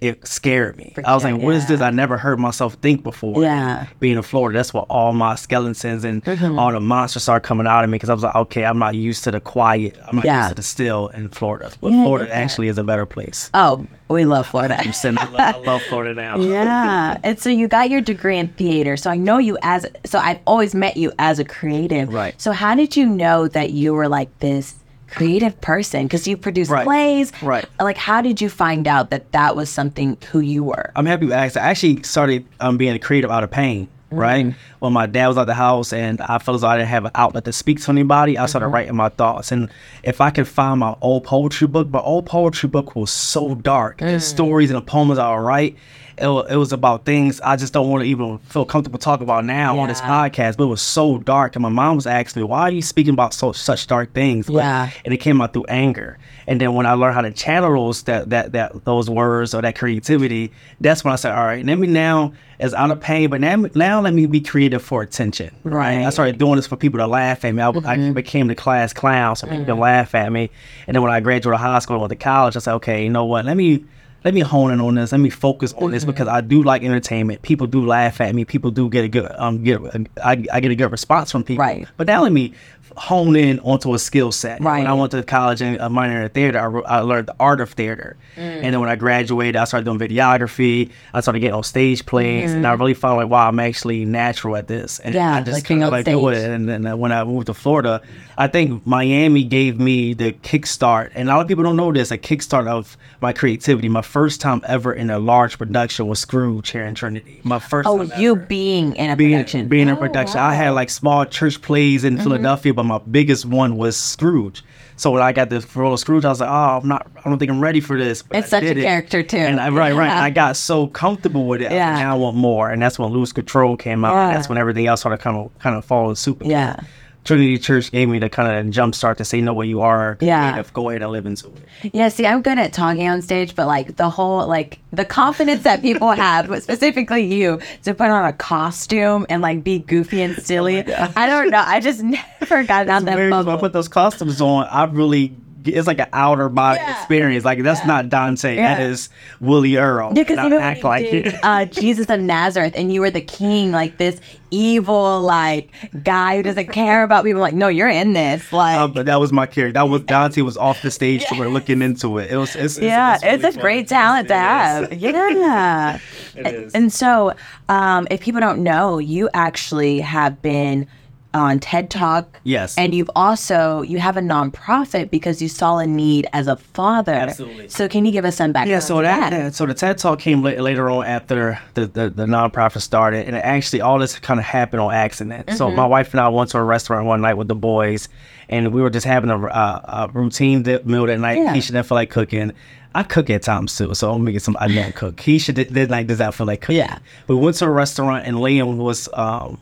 it 0.00 0.26
scared 0.26 0.76
me. 0.78 0.94
I 1.04 1.14
was 1.14 1.22
Forget- 1.22 1.36
like, 1.38 1.44
"What 1.44 1.54
is 1.56 1.66
this? 1.66 1.80
I 1.80 1.90
never 1.90 2.16
heard 2.16 2.38
myself 2.38 2.74
think 2.74 3.02
before." 3.02 3.42
Yeah. 3.42 3.86
being 4.00 4.16
in 4.16 4.22
Florida, 4.22 4.58
that's 4.58 4.72
where 4.72 4.84
all 4.84 5.12
my 5.12 5.34
skeletons 5.34 6.04
and 6.04 6.24
Mm-hmm. 6.24 6.58
all 6.58 6.72
the 6.72 6.80
monsters 6.80 7.22
started 7.24 7.46
coming 7.46 7.66
out 7.66 7.84
of 7.84 7.90
me 7.90 7.96
because 7.96 8.08
I 8.10 8.14
was 8.14 8.22
like, 8.22 8.34
okay, 8.34 8.64
I'm 8.64 8.78
not 8.78 8.94
used 8.94 9.24
to 9.24 9.30
the 9.30 9.40
quiet. 9.40 9.96
I'm 10.08 10.16
not 10.16 10.24
Yeah. 10.24 10.38
used 10.38 10.48
to 10.50 10.54
the 10.54 10.62
still 10.62 11.08
in 11.08 11.28
Florida. 11.28 11.70
But 11.80 11.92
Yeah, 11.92 12.04
Florida 12.04 12.26
yeah. 12.28 12.34
actually 12.38 12.68
is 12.68 12.78
a 12.78 12.84
better 12.84 13.04
place. 13.06 13.50
Oh, 13.54 13.86
we 14.08 14.24
love 14.24 14.46
Florida. 14.46 14.76
I'm 14.78 14.92
saying 14.92 15.18
I, 15.18 15.24
love, 15.26 15.40
I 15.40 15.58
love 15.66 15.82
Florida 15.82 16.14
now. 16.14 16.38
yeah. 16.38 17.18
And 17.22 17.38
so 17.38 17.48
you 17.50 17.68
got 17.68 17.90
your 17.90 18.00
degree 18.00 18.38
in 18.38 18.48
theater. 18.48 18.96
So 18.96 19.10
I 19.10 19.16
know 19.16 19.38
you 19.38 19.58
as 19.62 19.86
so 20.04 20.18
I've 20.18 20.38
always 20.46 20.74
met 20.74 20.96
you 20.96 21.12
as 21.18 21.38
a 21.38 21.44
creative. 21.44 22.12
Right. 22.12 22.34
So 22.40 22.52
how 22.52 22.74
did 22.74 22.96
you 22.96 23.06
know 23.06 23.48
that 23.48 23.70
you 23.70 23.92
were 23.94 24.08
like 24.08 24.36
this 24.40 24.74
creative 25.10 25.60
person? 25.60 26.04
Because 26.06 26.26
you 26.26 26.36
produce 26.36 26.68
Right. 26.68 26.84
plays. 26.84 27.32
Right. 27.42 27.64
Like 27.80 27.96
how 27.96 28.20
did 28.22 28.40
you 28.40 28.48
find 28.48 28.86
out 28.88 29.10
that 29.10 29.32
that 29.32 29.56
was 29.56 29.68
something 29.70 30.16
who 30.30 30.40
you 30.40 30.64
were? 30.64 30.90
I'm 30.96 31.06
happy 31.06 31.26
you 31.26 31.32
asked. 31.32 31.56
I 31.56 31.60
actually 31.70 32.02
started 32.02 32.46
um, 32.60 32.76
being 32.76 32.94
a 32.94 32.98
creative 32.98 33.30
out 33.30 33.44
of 33.44 33.50
pain, 33.50 33.88
right? 34.10 34.46
Mm-hmm. 34.46 34.58
When 34.80 34.92
my 34.92 35.06
dad 35.06 35.28
was 35.28 35.38
at 35.38 35.46
the 35.46 35.54
house 35.54 35.92
and 35.92 36.20
I 36.20 36.38
felt 36.38 36.56
as 36.56 36.60
though 36.62 36.68
I 36.68 36.76
didn't 36.76 36.88
have 36.88 37.04
an 37.04 37.12
outlet 37.14 37.44
to 37.44 37.52
speak 37.52 37.80
to 37.82 37.90
anybody, 37.90 38.38
I 38.38 38.46
started 38.46 38.66
mm-hmm. 38.66 38.74
writing 38.74 38.96
my 38.96 39.08
thoughts. 39.10 39.52
And 39.52 39.70
if 40.02 40.20
I 40.20 40.30
could 40.30 40.48
find 40.48 40.80
my 40.80 40.96
old 41.00 41.24
poetry 41.24 41.68
book, 41.68 41.88
my 41.90 42.00
old 42.00 42.26
poetry 42.26 42.68
book 42.68 42.96
was 42.96 43.10
so 43.10 43.54
dark. 43.54 43.98
Mm. 43.98 44.14
The 44.14 44.20
stories 44.20 44.70
and 44.70 44.76
the 44.76 44.82
poems 44.82 45.18
I 45.18 45.34
would 45.34 45.42
write, 45.42 45.76
it, 46.18 46.28
it 46.50 46.56
was 46.56 46.72
about 46.72 47.04
things 47.04 47.40
I 47.40 47.56
just 47.56 47.72
don't 47.72 47.88
want 47.88 48.02
to 48.02 48.08
even 48.08 48.38
feel 48.38 48.64
comfortable 48.64 48.98
talking 48.98 49.24
about 49.24 49.44
now 49.44 49.78
on 49.78 49.88
this 49.88 50.00
podcast. 50.00 50.56
But 50.56 50.64
it 50.64 50.68
was 50.68 50.82
so 50.82 51.18
dark. 51.18 51.56
And 51.56 51.62
my 51.62 51.68
mom 51.68 51.96
was 51.96 52.06
asking 52.06 52.42
me, 52.42 52.48
why 52.48 52.62
are 52.62 52.70
you 52.70 52.82
speaking 52.82 53.14
about 53.14 53.32
so 53.32 53.52
such 53.52 53.86
dark 53.86 54.12
things? 54.12 54.46
But- 54.46 54.54
Yeah. 54.56 54.90
and 55.04 55.14
it 55.14 55.18
came 55.18 55.40
out 55.40 55.52
through 55.52 55.64
anger. 55.68 56.18
And 56.50 56.60
then 56.60 56.74
when 56.74 56.84
I 56.84 56.94
learned 56.94 57.14
how 57.14 57.20
to 57.22 57.30
channel 57.30 57.72
those 57.86 58.02
that 58.02 58.30
that 58.30 58.52
that 58.52 58.84
those 58.84 59.08
words 59.08 59.54
or 59.54 59.62
that 59.62 59.78
creativity, 59.78 60.50
that's 60.80 61.04
when 61.04 61.12
I 61.12 61.16
said, 61.16 61.32
all 61.32 61.44
right, 61.44 61.64
let 61.64 61.78
me 61.78 61.86
now 61.86 62.32
as 62.58 62.74
out 62.74 62.90
of 62.90 63.00
pain, 63.00 63.30
but 63.30 63.40
now 63.40 63.54
now 63.76 64.00
let 64.00 64.12
me 64.12 64.26
be 64.26 64.40
creative 64.40 64.82
for 64.82 65.00
attention. 65.00 65.54
Right. 65.62 65.98
Mm-hmm. 65.98 66.06
I 66.08 66.10
started 66.10 66.38
doing 66.38 66.56
this 66.56 66.66
for 66.66 66.76
people 66.76 66.98
to 66.98 67.06
laugh 67.06 67.44
at 67.44 67.54
me. 67.54 67.62
I, 67.62 67.68
I 67.70 68.10
became 68.12 68.48
the 68.48 68.56
class 68.56 68.92
clown, 68.92 69.36
so 69.36 69.46
people 69.46 69.64
can 69.64 69.78
laugh 69.78 70.12
at 70.14 70.32
me. 70.32 70.50
And 70.88 70.94
then 70.96 71.02
when 71.02 71.12
I 71.12 71.20
graduated 71.20 71.60
high 71.60 71.78
school 71.78 71.94
and 71.96 72.00
went 72.02 72.10
to 72.10 72.16
college, 72.16 72.56
I 72.56 72.58
said, 72.58 72.74
okay, 72.74 73.04
you 73.04 73.10
know 73.10 73.24
what? 73.26 73.44
Let 73.44 73.56
me 73.56 73.84
let 74.24 74.34
me 74.34 74.40
hone 74.40 74.70
in 74.72 74.80
on 74.80 74.96
this. 74.96 75.12
Let 75.12 75.20
me 75.20 75.30
focus 75.30 75.72
on 75.72 75.78
Mm-hmm. 75.84 75.92
this 75.92 76.04
because 76.04 76.28
I 76.28 76.40
do 76.42 76.62
like 76.62 76.82
entertainment. 76.82 77.40
People 77.42 77.66
do 77.68 77.86
laugh 77.86 78.20
at 78.20 78.34
me. 78.34 78.44
People 78.44 78.70
do 78.72 78.90
get 78.90 79.04
a 79.04 79.08
good 79.08 79.30
um 79.38 79.62
get 79.62 79.80
I, 80.22 80.44
I 80.52 80.58
get 80.60 80.72
a 80.72 80.74
good 80.74 80.90
response 80.90 81.30
from 81.30 81.44
people. 81.44 81.64
Right. 81.64 81.86
But 81.96 82.08
now 82.08 82.22
let 82.24 82.32
me 82.32 82.54
hone 82.96 83.36
in 83.36 83.60
onto 83.60 83.94
a 83.94 83.98
skill 83.98 84.32
set. 84.32 84.60
Right. 84.60 84.78
When 84.78 84.86
I 84.86 84.94
went 84.94 85.12
to 85.12 85.22
college 85.22 85.62
and 85.62 85.76
a 85.78 85.88
minor 85.88 86.22
in 86.22 86.28
theater, 86.30 86.58
I, 86.58 86.66
wrote- 86.66 86.84
I 86.86 87.00
learned 87.00 87.28
the 87.28 87.36
art 87.40 87.60
of 87.60 87.70
theater. 87.70 88.16
Mm. 88.36 88.40
And 88.62 88.64
then 88.74 88.80
when 88.80 88.88
I 88.88 88.96
graduated, 88.96 89.56
I 89.56 89.64
started 89.64 89.84
doing 89.84 89.98
videography. 89.98 90.90
I 91.14 91.20
started 91.20 91.40
getting 91.40 91.54
on 91.54 91.62
stage 91.64 92.04
plays, 92.06 92.52
and 92.52 92.66
I 92.66 92.72
really 92.74 92.94
found 92.94 93.16
like, 93.16 93.28
wow, 93.28 93.48
I'm 93.48 93.58
actually 93.60 94.04
natural 94.04 94.56
at 94.56 94.66
this. 94.68 94.98
And 94.98 95.14
Mm-hmm. 95.14 95.20
Yeah, 95.20 95.34
I 95.36 95.42
just 95.42 95.64
kinda, 95.66 95.86
on 95.86 95.92
like 95.92 96.04
do 96.04 96.28
it. 96.28 96.44
And 96.50 96.68
then 96.68 96.86
uh, 96.86 96.96
when 96.96 97.12
I 97.12 97.24
moved 97.24 97.46
to 97.46 97.54
Florida, 97.54 98.00
I 98.38 98.46
think 98.46 98.86
Miami 98.86 99.44
gave 99.44 99.78
me 99.78 100.14
the 100.14 100.32
kickstart. 100.32 101.10
And 101.14 101.28
a 101.28 101.32
lot 101.34 101.42
of 101.42 101.48
people 101.48 101.64
don't 101.64 101.76
know 101.76 101.92
this, 101.92 102.10
a 102.10 102.18
kickstart 102.18 102.66
of 102.68 102.96
my 103.20 103.32
creativity. 103.32 103.88
My 103.88 104.02
first 104.02 104.40
time 104.40 104.62
ever 104.66 104.92
in 104.92 105.10
a 105.10 105.18
large 105.18 105.58
production 105.58 106.06
was 106.06 106.20
Scrooge 106.20 106.70
here 106.70 106.84
in 106.84 106.94
Trinity. 106.94 107.40
My 107.44 107.58
first 107.58 107.88
Oh, 107.88 108.02
you 108.16 108.32
ever 108.32 108.40
being 108.46 108.94
in 108.96 109.10
a 109.10 109.16
being, 109.16 109.32
production. 109.32 109.68
being 109.68 109.88
in 109.88 109.94
Oh, 109.96 110.00
production. 110.00 110.38
wow. 110.38 110.48
I 110.48 110.54
had 110.54 110.70
like 110.70 110.90
small 110.90 111.24
church 111.26 111.60
plays 111.60 112.02
Mm-hmm. 112.04 112.16
in 112.18 112.22
Philadelphia, 112.22 112.72
but 112.80 112.84
my 112.84 112.98
biggest 113.10 113.44
one 113.44 113.76
was 113.76 113.96
Scrooge. 113.96 114.62
So 114.96 115.10
when 115.10 115.22
I 115.22 115.32
got 115.32 115.48
the 115.50 115.66
role 115.74 115.94
of 115.94 116.00
Scrooge, 116.00 116.24
I 116.24 116.28
was 116.28 116.40
like, 116.40 116.48
oh, 116.50 116.78
I'm 116.82 116.88
not, 116.88 117.06
I 117.24 117.28
don't 117.28 117.38
think 117.38 117.50
I'm 117.50 117.60
ready 117.60 117.80
for 117.80 117.98
this. 117.98 118.22
But 118.22 118.38
It's 118.38 118.52
I 118.52 118.60
such 118.60 118.64
a 118.64 118.78
it. 118.78 118.82
character, 118.82 119.22
too. 119.22 119.38
And 119.38 119.58
I, 119.60 119.68
right, 119.70 119.94
right. 119.94 120.06
Yeah. 120.06 120.22
I 120.22 120.30
got 120.30 120.56
so 120.56 120.86
comfortable 120.88 121.46
with 121.46 121.62
it. 121.62 121.72
Yeah. 121.72 121.94
Now 121.94 122.14
I 122.14 122.18
want 122.18 122.36
more. 122.36 122.70
And 122.70 122.82
that's 122.82 122.98
when 122.98 123.10
Lose 123.10 123.32
Control 123.32 123.76
came 123.76 124.04
out. 124.04 124.12
Yeah. 124.12 124.34
That's 124.34 124.48
when 124.48 124.58
everything 124.58 124.86
else 124.86 125.00
started 125.00 125.18
kind 125.22 125.36
of, 125.38 125.58
kind 125.58 125.74
of 125.76 125.84
following 125.84 126.16
suit. 126.16 126.38
Yeah. 126.42 126.80
Trinity 127.24 127.58
Church 127.58 127.90
gave 127.92 128.08
me 128.08 128.18
the 128.18 128.28
kind 128.30 128.66
of 128.66 128.72
jump 128.72 128.94
start 128.94 129.18
to 129.18 129.24
say, 129.24 129.40
know 129.40 129.52
what 129.52 129.68
you 129.68 129.82
are. 129.82 130.16
Yeah. 130.20 130.52
creative, 130.52 130.72
Go 130.72 130.88
ahead 130.88 131.02
and 131.02 131.12
live 131.12 131.26
into 131.26 131.48
it. 131.82 131.92
Yeah, 131.94 132.08
see, 132.08 132.26
I'm 132.26 132.42
good 132.42 132.58
at 132.58 132.72
talking 132.72 133.06
on 133.08 133.20
stage, 133.22 133.54
but 133.54 133.66
like 133.66 133.96
the 133.96 134.08
whole 134.08 134.46
like 134.48 134.78
the 134.92 135.04
confidence 135.04 135.62
that 135.64 135.82
people 135.82 136.10
have, 136.26 136.48
but 136.48 136.62
specifically 136.62 137.22
you, 137.32 137.60
to 137.84 137.94
put 137.94 138.08
on 138.08 138.24
a 138.24 138.32
costume 138.32 139.26
and 139.28 139.42
like 139.42 139.62
be 139.62 139.78
goofy 139.80 140.22
and 140.22 140.34
oh 140.38 140.42
silly. 140.42 140.78
I 140.92 141.26
don't 141.26 141.50
know. 141.50 141.62
I 141.64 141.80
just 141.80 142.02
never 142.40 142.64
got 142.64 142.88
out 142.88 143.04
that 143.04 143.16
Very- 143.16 143.30
when 143.30 143.40
I 143.40 143.42
bubble. 143.42 143.58
put 143.60 143.72
those 143.72 143.88
costumes 143.88 144.40
on, 144.40 144.66
I 144.70 144.84
really 144.84 145.36
it's 145.64 145.86
like 145.86 145.98
an 146.00 146.08
outer 146.12 146.48
body 146.48 146.80
Yeah. 146.80 146.96
experience. 146.98 147.44
Like 147.44 147.62
that's 147.62 147.84
not 147.86 148.06
Donte. 148.06 148.42
That 148.42 148.80
Yeah. 148.80 148.86
is 148.86 149.08
Willie 149.40 149.76
Earl. 149.76 150.12
Yeah, 150.14 150.22
because 150.22 150.38
I 150.38 150.54
act 150.56 150.84
like 150.84 151.10
did, 151.10 151.26
it. 151.28 151.34
uh, 151.42 151.64
Jesus 151.66 152.08
of 152.08 152.20
Nazareth, 152.20 152.74
and 152.76 152.92
you 152.92 153.00
were 153.00 153.10
the 153.10 153.20
king, 153.20 153.72
like 153.72 153.98
this 153.98 154.20
evil 154.52 155.20
like 155.20 155.70
guy 156.02 156.36
who 156.36 156.42
doesn't 156.42 156.68
care 156.72 157.04
about 157.04 157.24
people. 157.24 157.40
Like, 157.40 157.54
no, 157.54 157.68
you're 157.68 157.88
in 157.88 158.12
this. 158.14 158.52
Like, 158.52 158.78
Uh, 158.78 158.88
but 158.88 159.06
that 159.06 159.20
was 159.20 159.32
my 159.32 159.46
character. 159.46 159.74
That 159.74 159.88
was 159.88 160.02
Donte 160.02 160.42
was 160.44 160.56
off 160.56 160.82
the 160.82 160.90
stage. 160.90 161.24
We're 161.38 161.48
looking 161.48 161.82
into 161.82 162.18
it. 162.18 162.30
It 162.30 162.36
was. 162.36 162.56
It's, 162.56 162.76
it's, 162.76 162.78
yeah, 162.80 163.18
it's, 163.22 163.42
really 163.44 163.56
a 163.56 163.60
great 163.60 163.88
talent 163.88 164.28
to 164.28 164.34
have. 164.34 164.92
Yeah. 164.92 165.98
It 166.36 166.46
is. 166.46 166.74
And 166.74 166.92
so, 166.92 167.34
um, 167.68 168.06
if 168.10 168.20
people 168.20 168.40
don't 168.40 168.62
know, 168.62 168.98
you 168.98 169.28
actually 169.34 170.00
have 170.00 170.40
been 170.42 170.86
on 171.32 171.60
TED 171.60 171.90
Talk. 171.90 172.40
Yes. 172.44 172.76
And 172.76 172.94
you've 172.94 173.10
also 173.14 173.82
you 173.82 173.98
have 173.98 174.16
a 174.16 174.20
nonprofit 174.20 175.10
because 175.10 175.40
you 175.40 175.48
saw 175.48 175.78
a 175.78 175.86
need 175.86 176.26
as 176.32 176.46
a 176.48 176.56
father. 176.56 177.12
Absolutely. 177.12 177.68
So 177.68 177.88
can 177.88 178.04
you 178.04 178.12
give 178.12 178.24
us 178.24 178.36
some 178.36 178.52
background? 178.52 178.70
Yeah, 178.70 178.78
so 178.80 179.02
that, 179.02 179.30
that- 179.30 179.54
so 179.54 179.66
the 179.66 179.74
TED 179.74 179.98
Talk 179.98 180.18
came 180.18 180.42
la- 180.42 180.50
later 180.50 180.90
on 180.90 181.04
after 181.06 181.60
the, 181.74 181.86
the, 181.86 182.10
the 182.10 182.26
nonprofit 182.26 182.80
started, 182.82 183.26
and 183.26 183.36
actually 183.36 183.80
all 183.80 183.98
this 183.98 184.18
kind 184.18 184.40
of 184.40 184.46
happened 184.46 184.80
on 184.80 184.92
accident. 184.92 185.46
Mm-hmm. 185.46 185.56
So 185.56 185.70
my 185.70 185.86
wife 185.86 186.12
and 186.12 186.20
I 186.20 186.28
went 186.28 186.50
to 186.50 186.58
a 186.58 186.64
restaurant 186.64 187.06
one 187.06 187.20
night 187.20 187.34
with 187.34 187.48
the 187.48 187.54
boys, 187.54 188.08
and 188.48 188.72
we 188.72 188.82
were 188.82 188.90
just 188.90 189.06
having 189.06 189.30
a, 189.30 189.38
a, 189.38 189.84
a 190.06 190.10
routine 190.12 190.62
meal 190.84 191.06
that 191.06 191.18
night. 191.20 191.38
Yeah. 191.38 191.54
Keisha 191.54 191.68
didn't 191.68 191.84
feel 191.86 191.96
like 191.96 192.10
cooking. 192.10 192.52
I 192.92 193.04
cook 193.04 193.30
at 193.30 193.42
times 193.42 193.76
too, 193.78 193.94
so 193.94 194.10
I'm 194.12 194.24
making 194.24 194.40
some. 194.40 194.56
I 194.58 194.66
don't 194.66 194.94
cook. 194.96 195.14
Keisha 195.14 195.54
did, 195.54 195.72
did 195.72 195.90
like 195.90 196.08
does 196.08 196.18
that 196.18 196.34
feel 196.34 196.46
like 196.48 196.60
cooking. 196.62 196.78
Yeah. 196.78 196.98
we 197.28 197.36
went 197.36 197.54
to 197.58 197.66
a 197.66 197.70
restaurant, 197.70 198.26
and 198.26 198.36
Liam 198.38 198.78
was. 198.78 199.08
Um, 199.12 199.60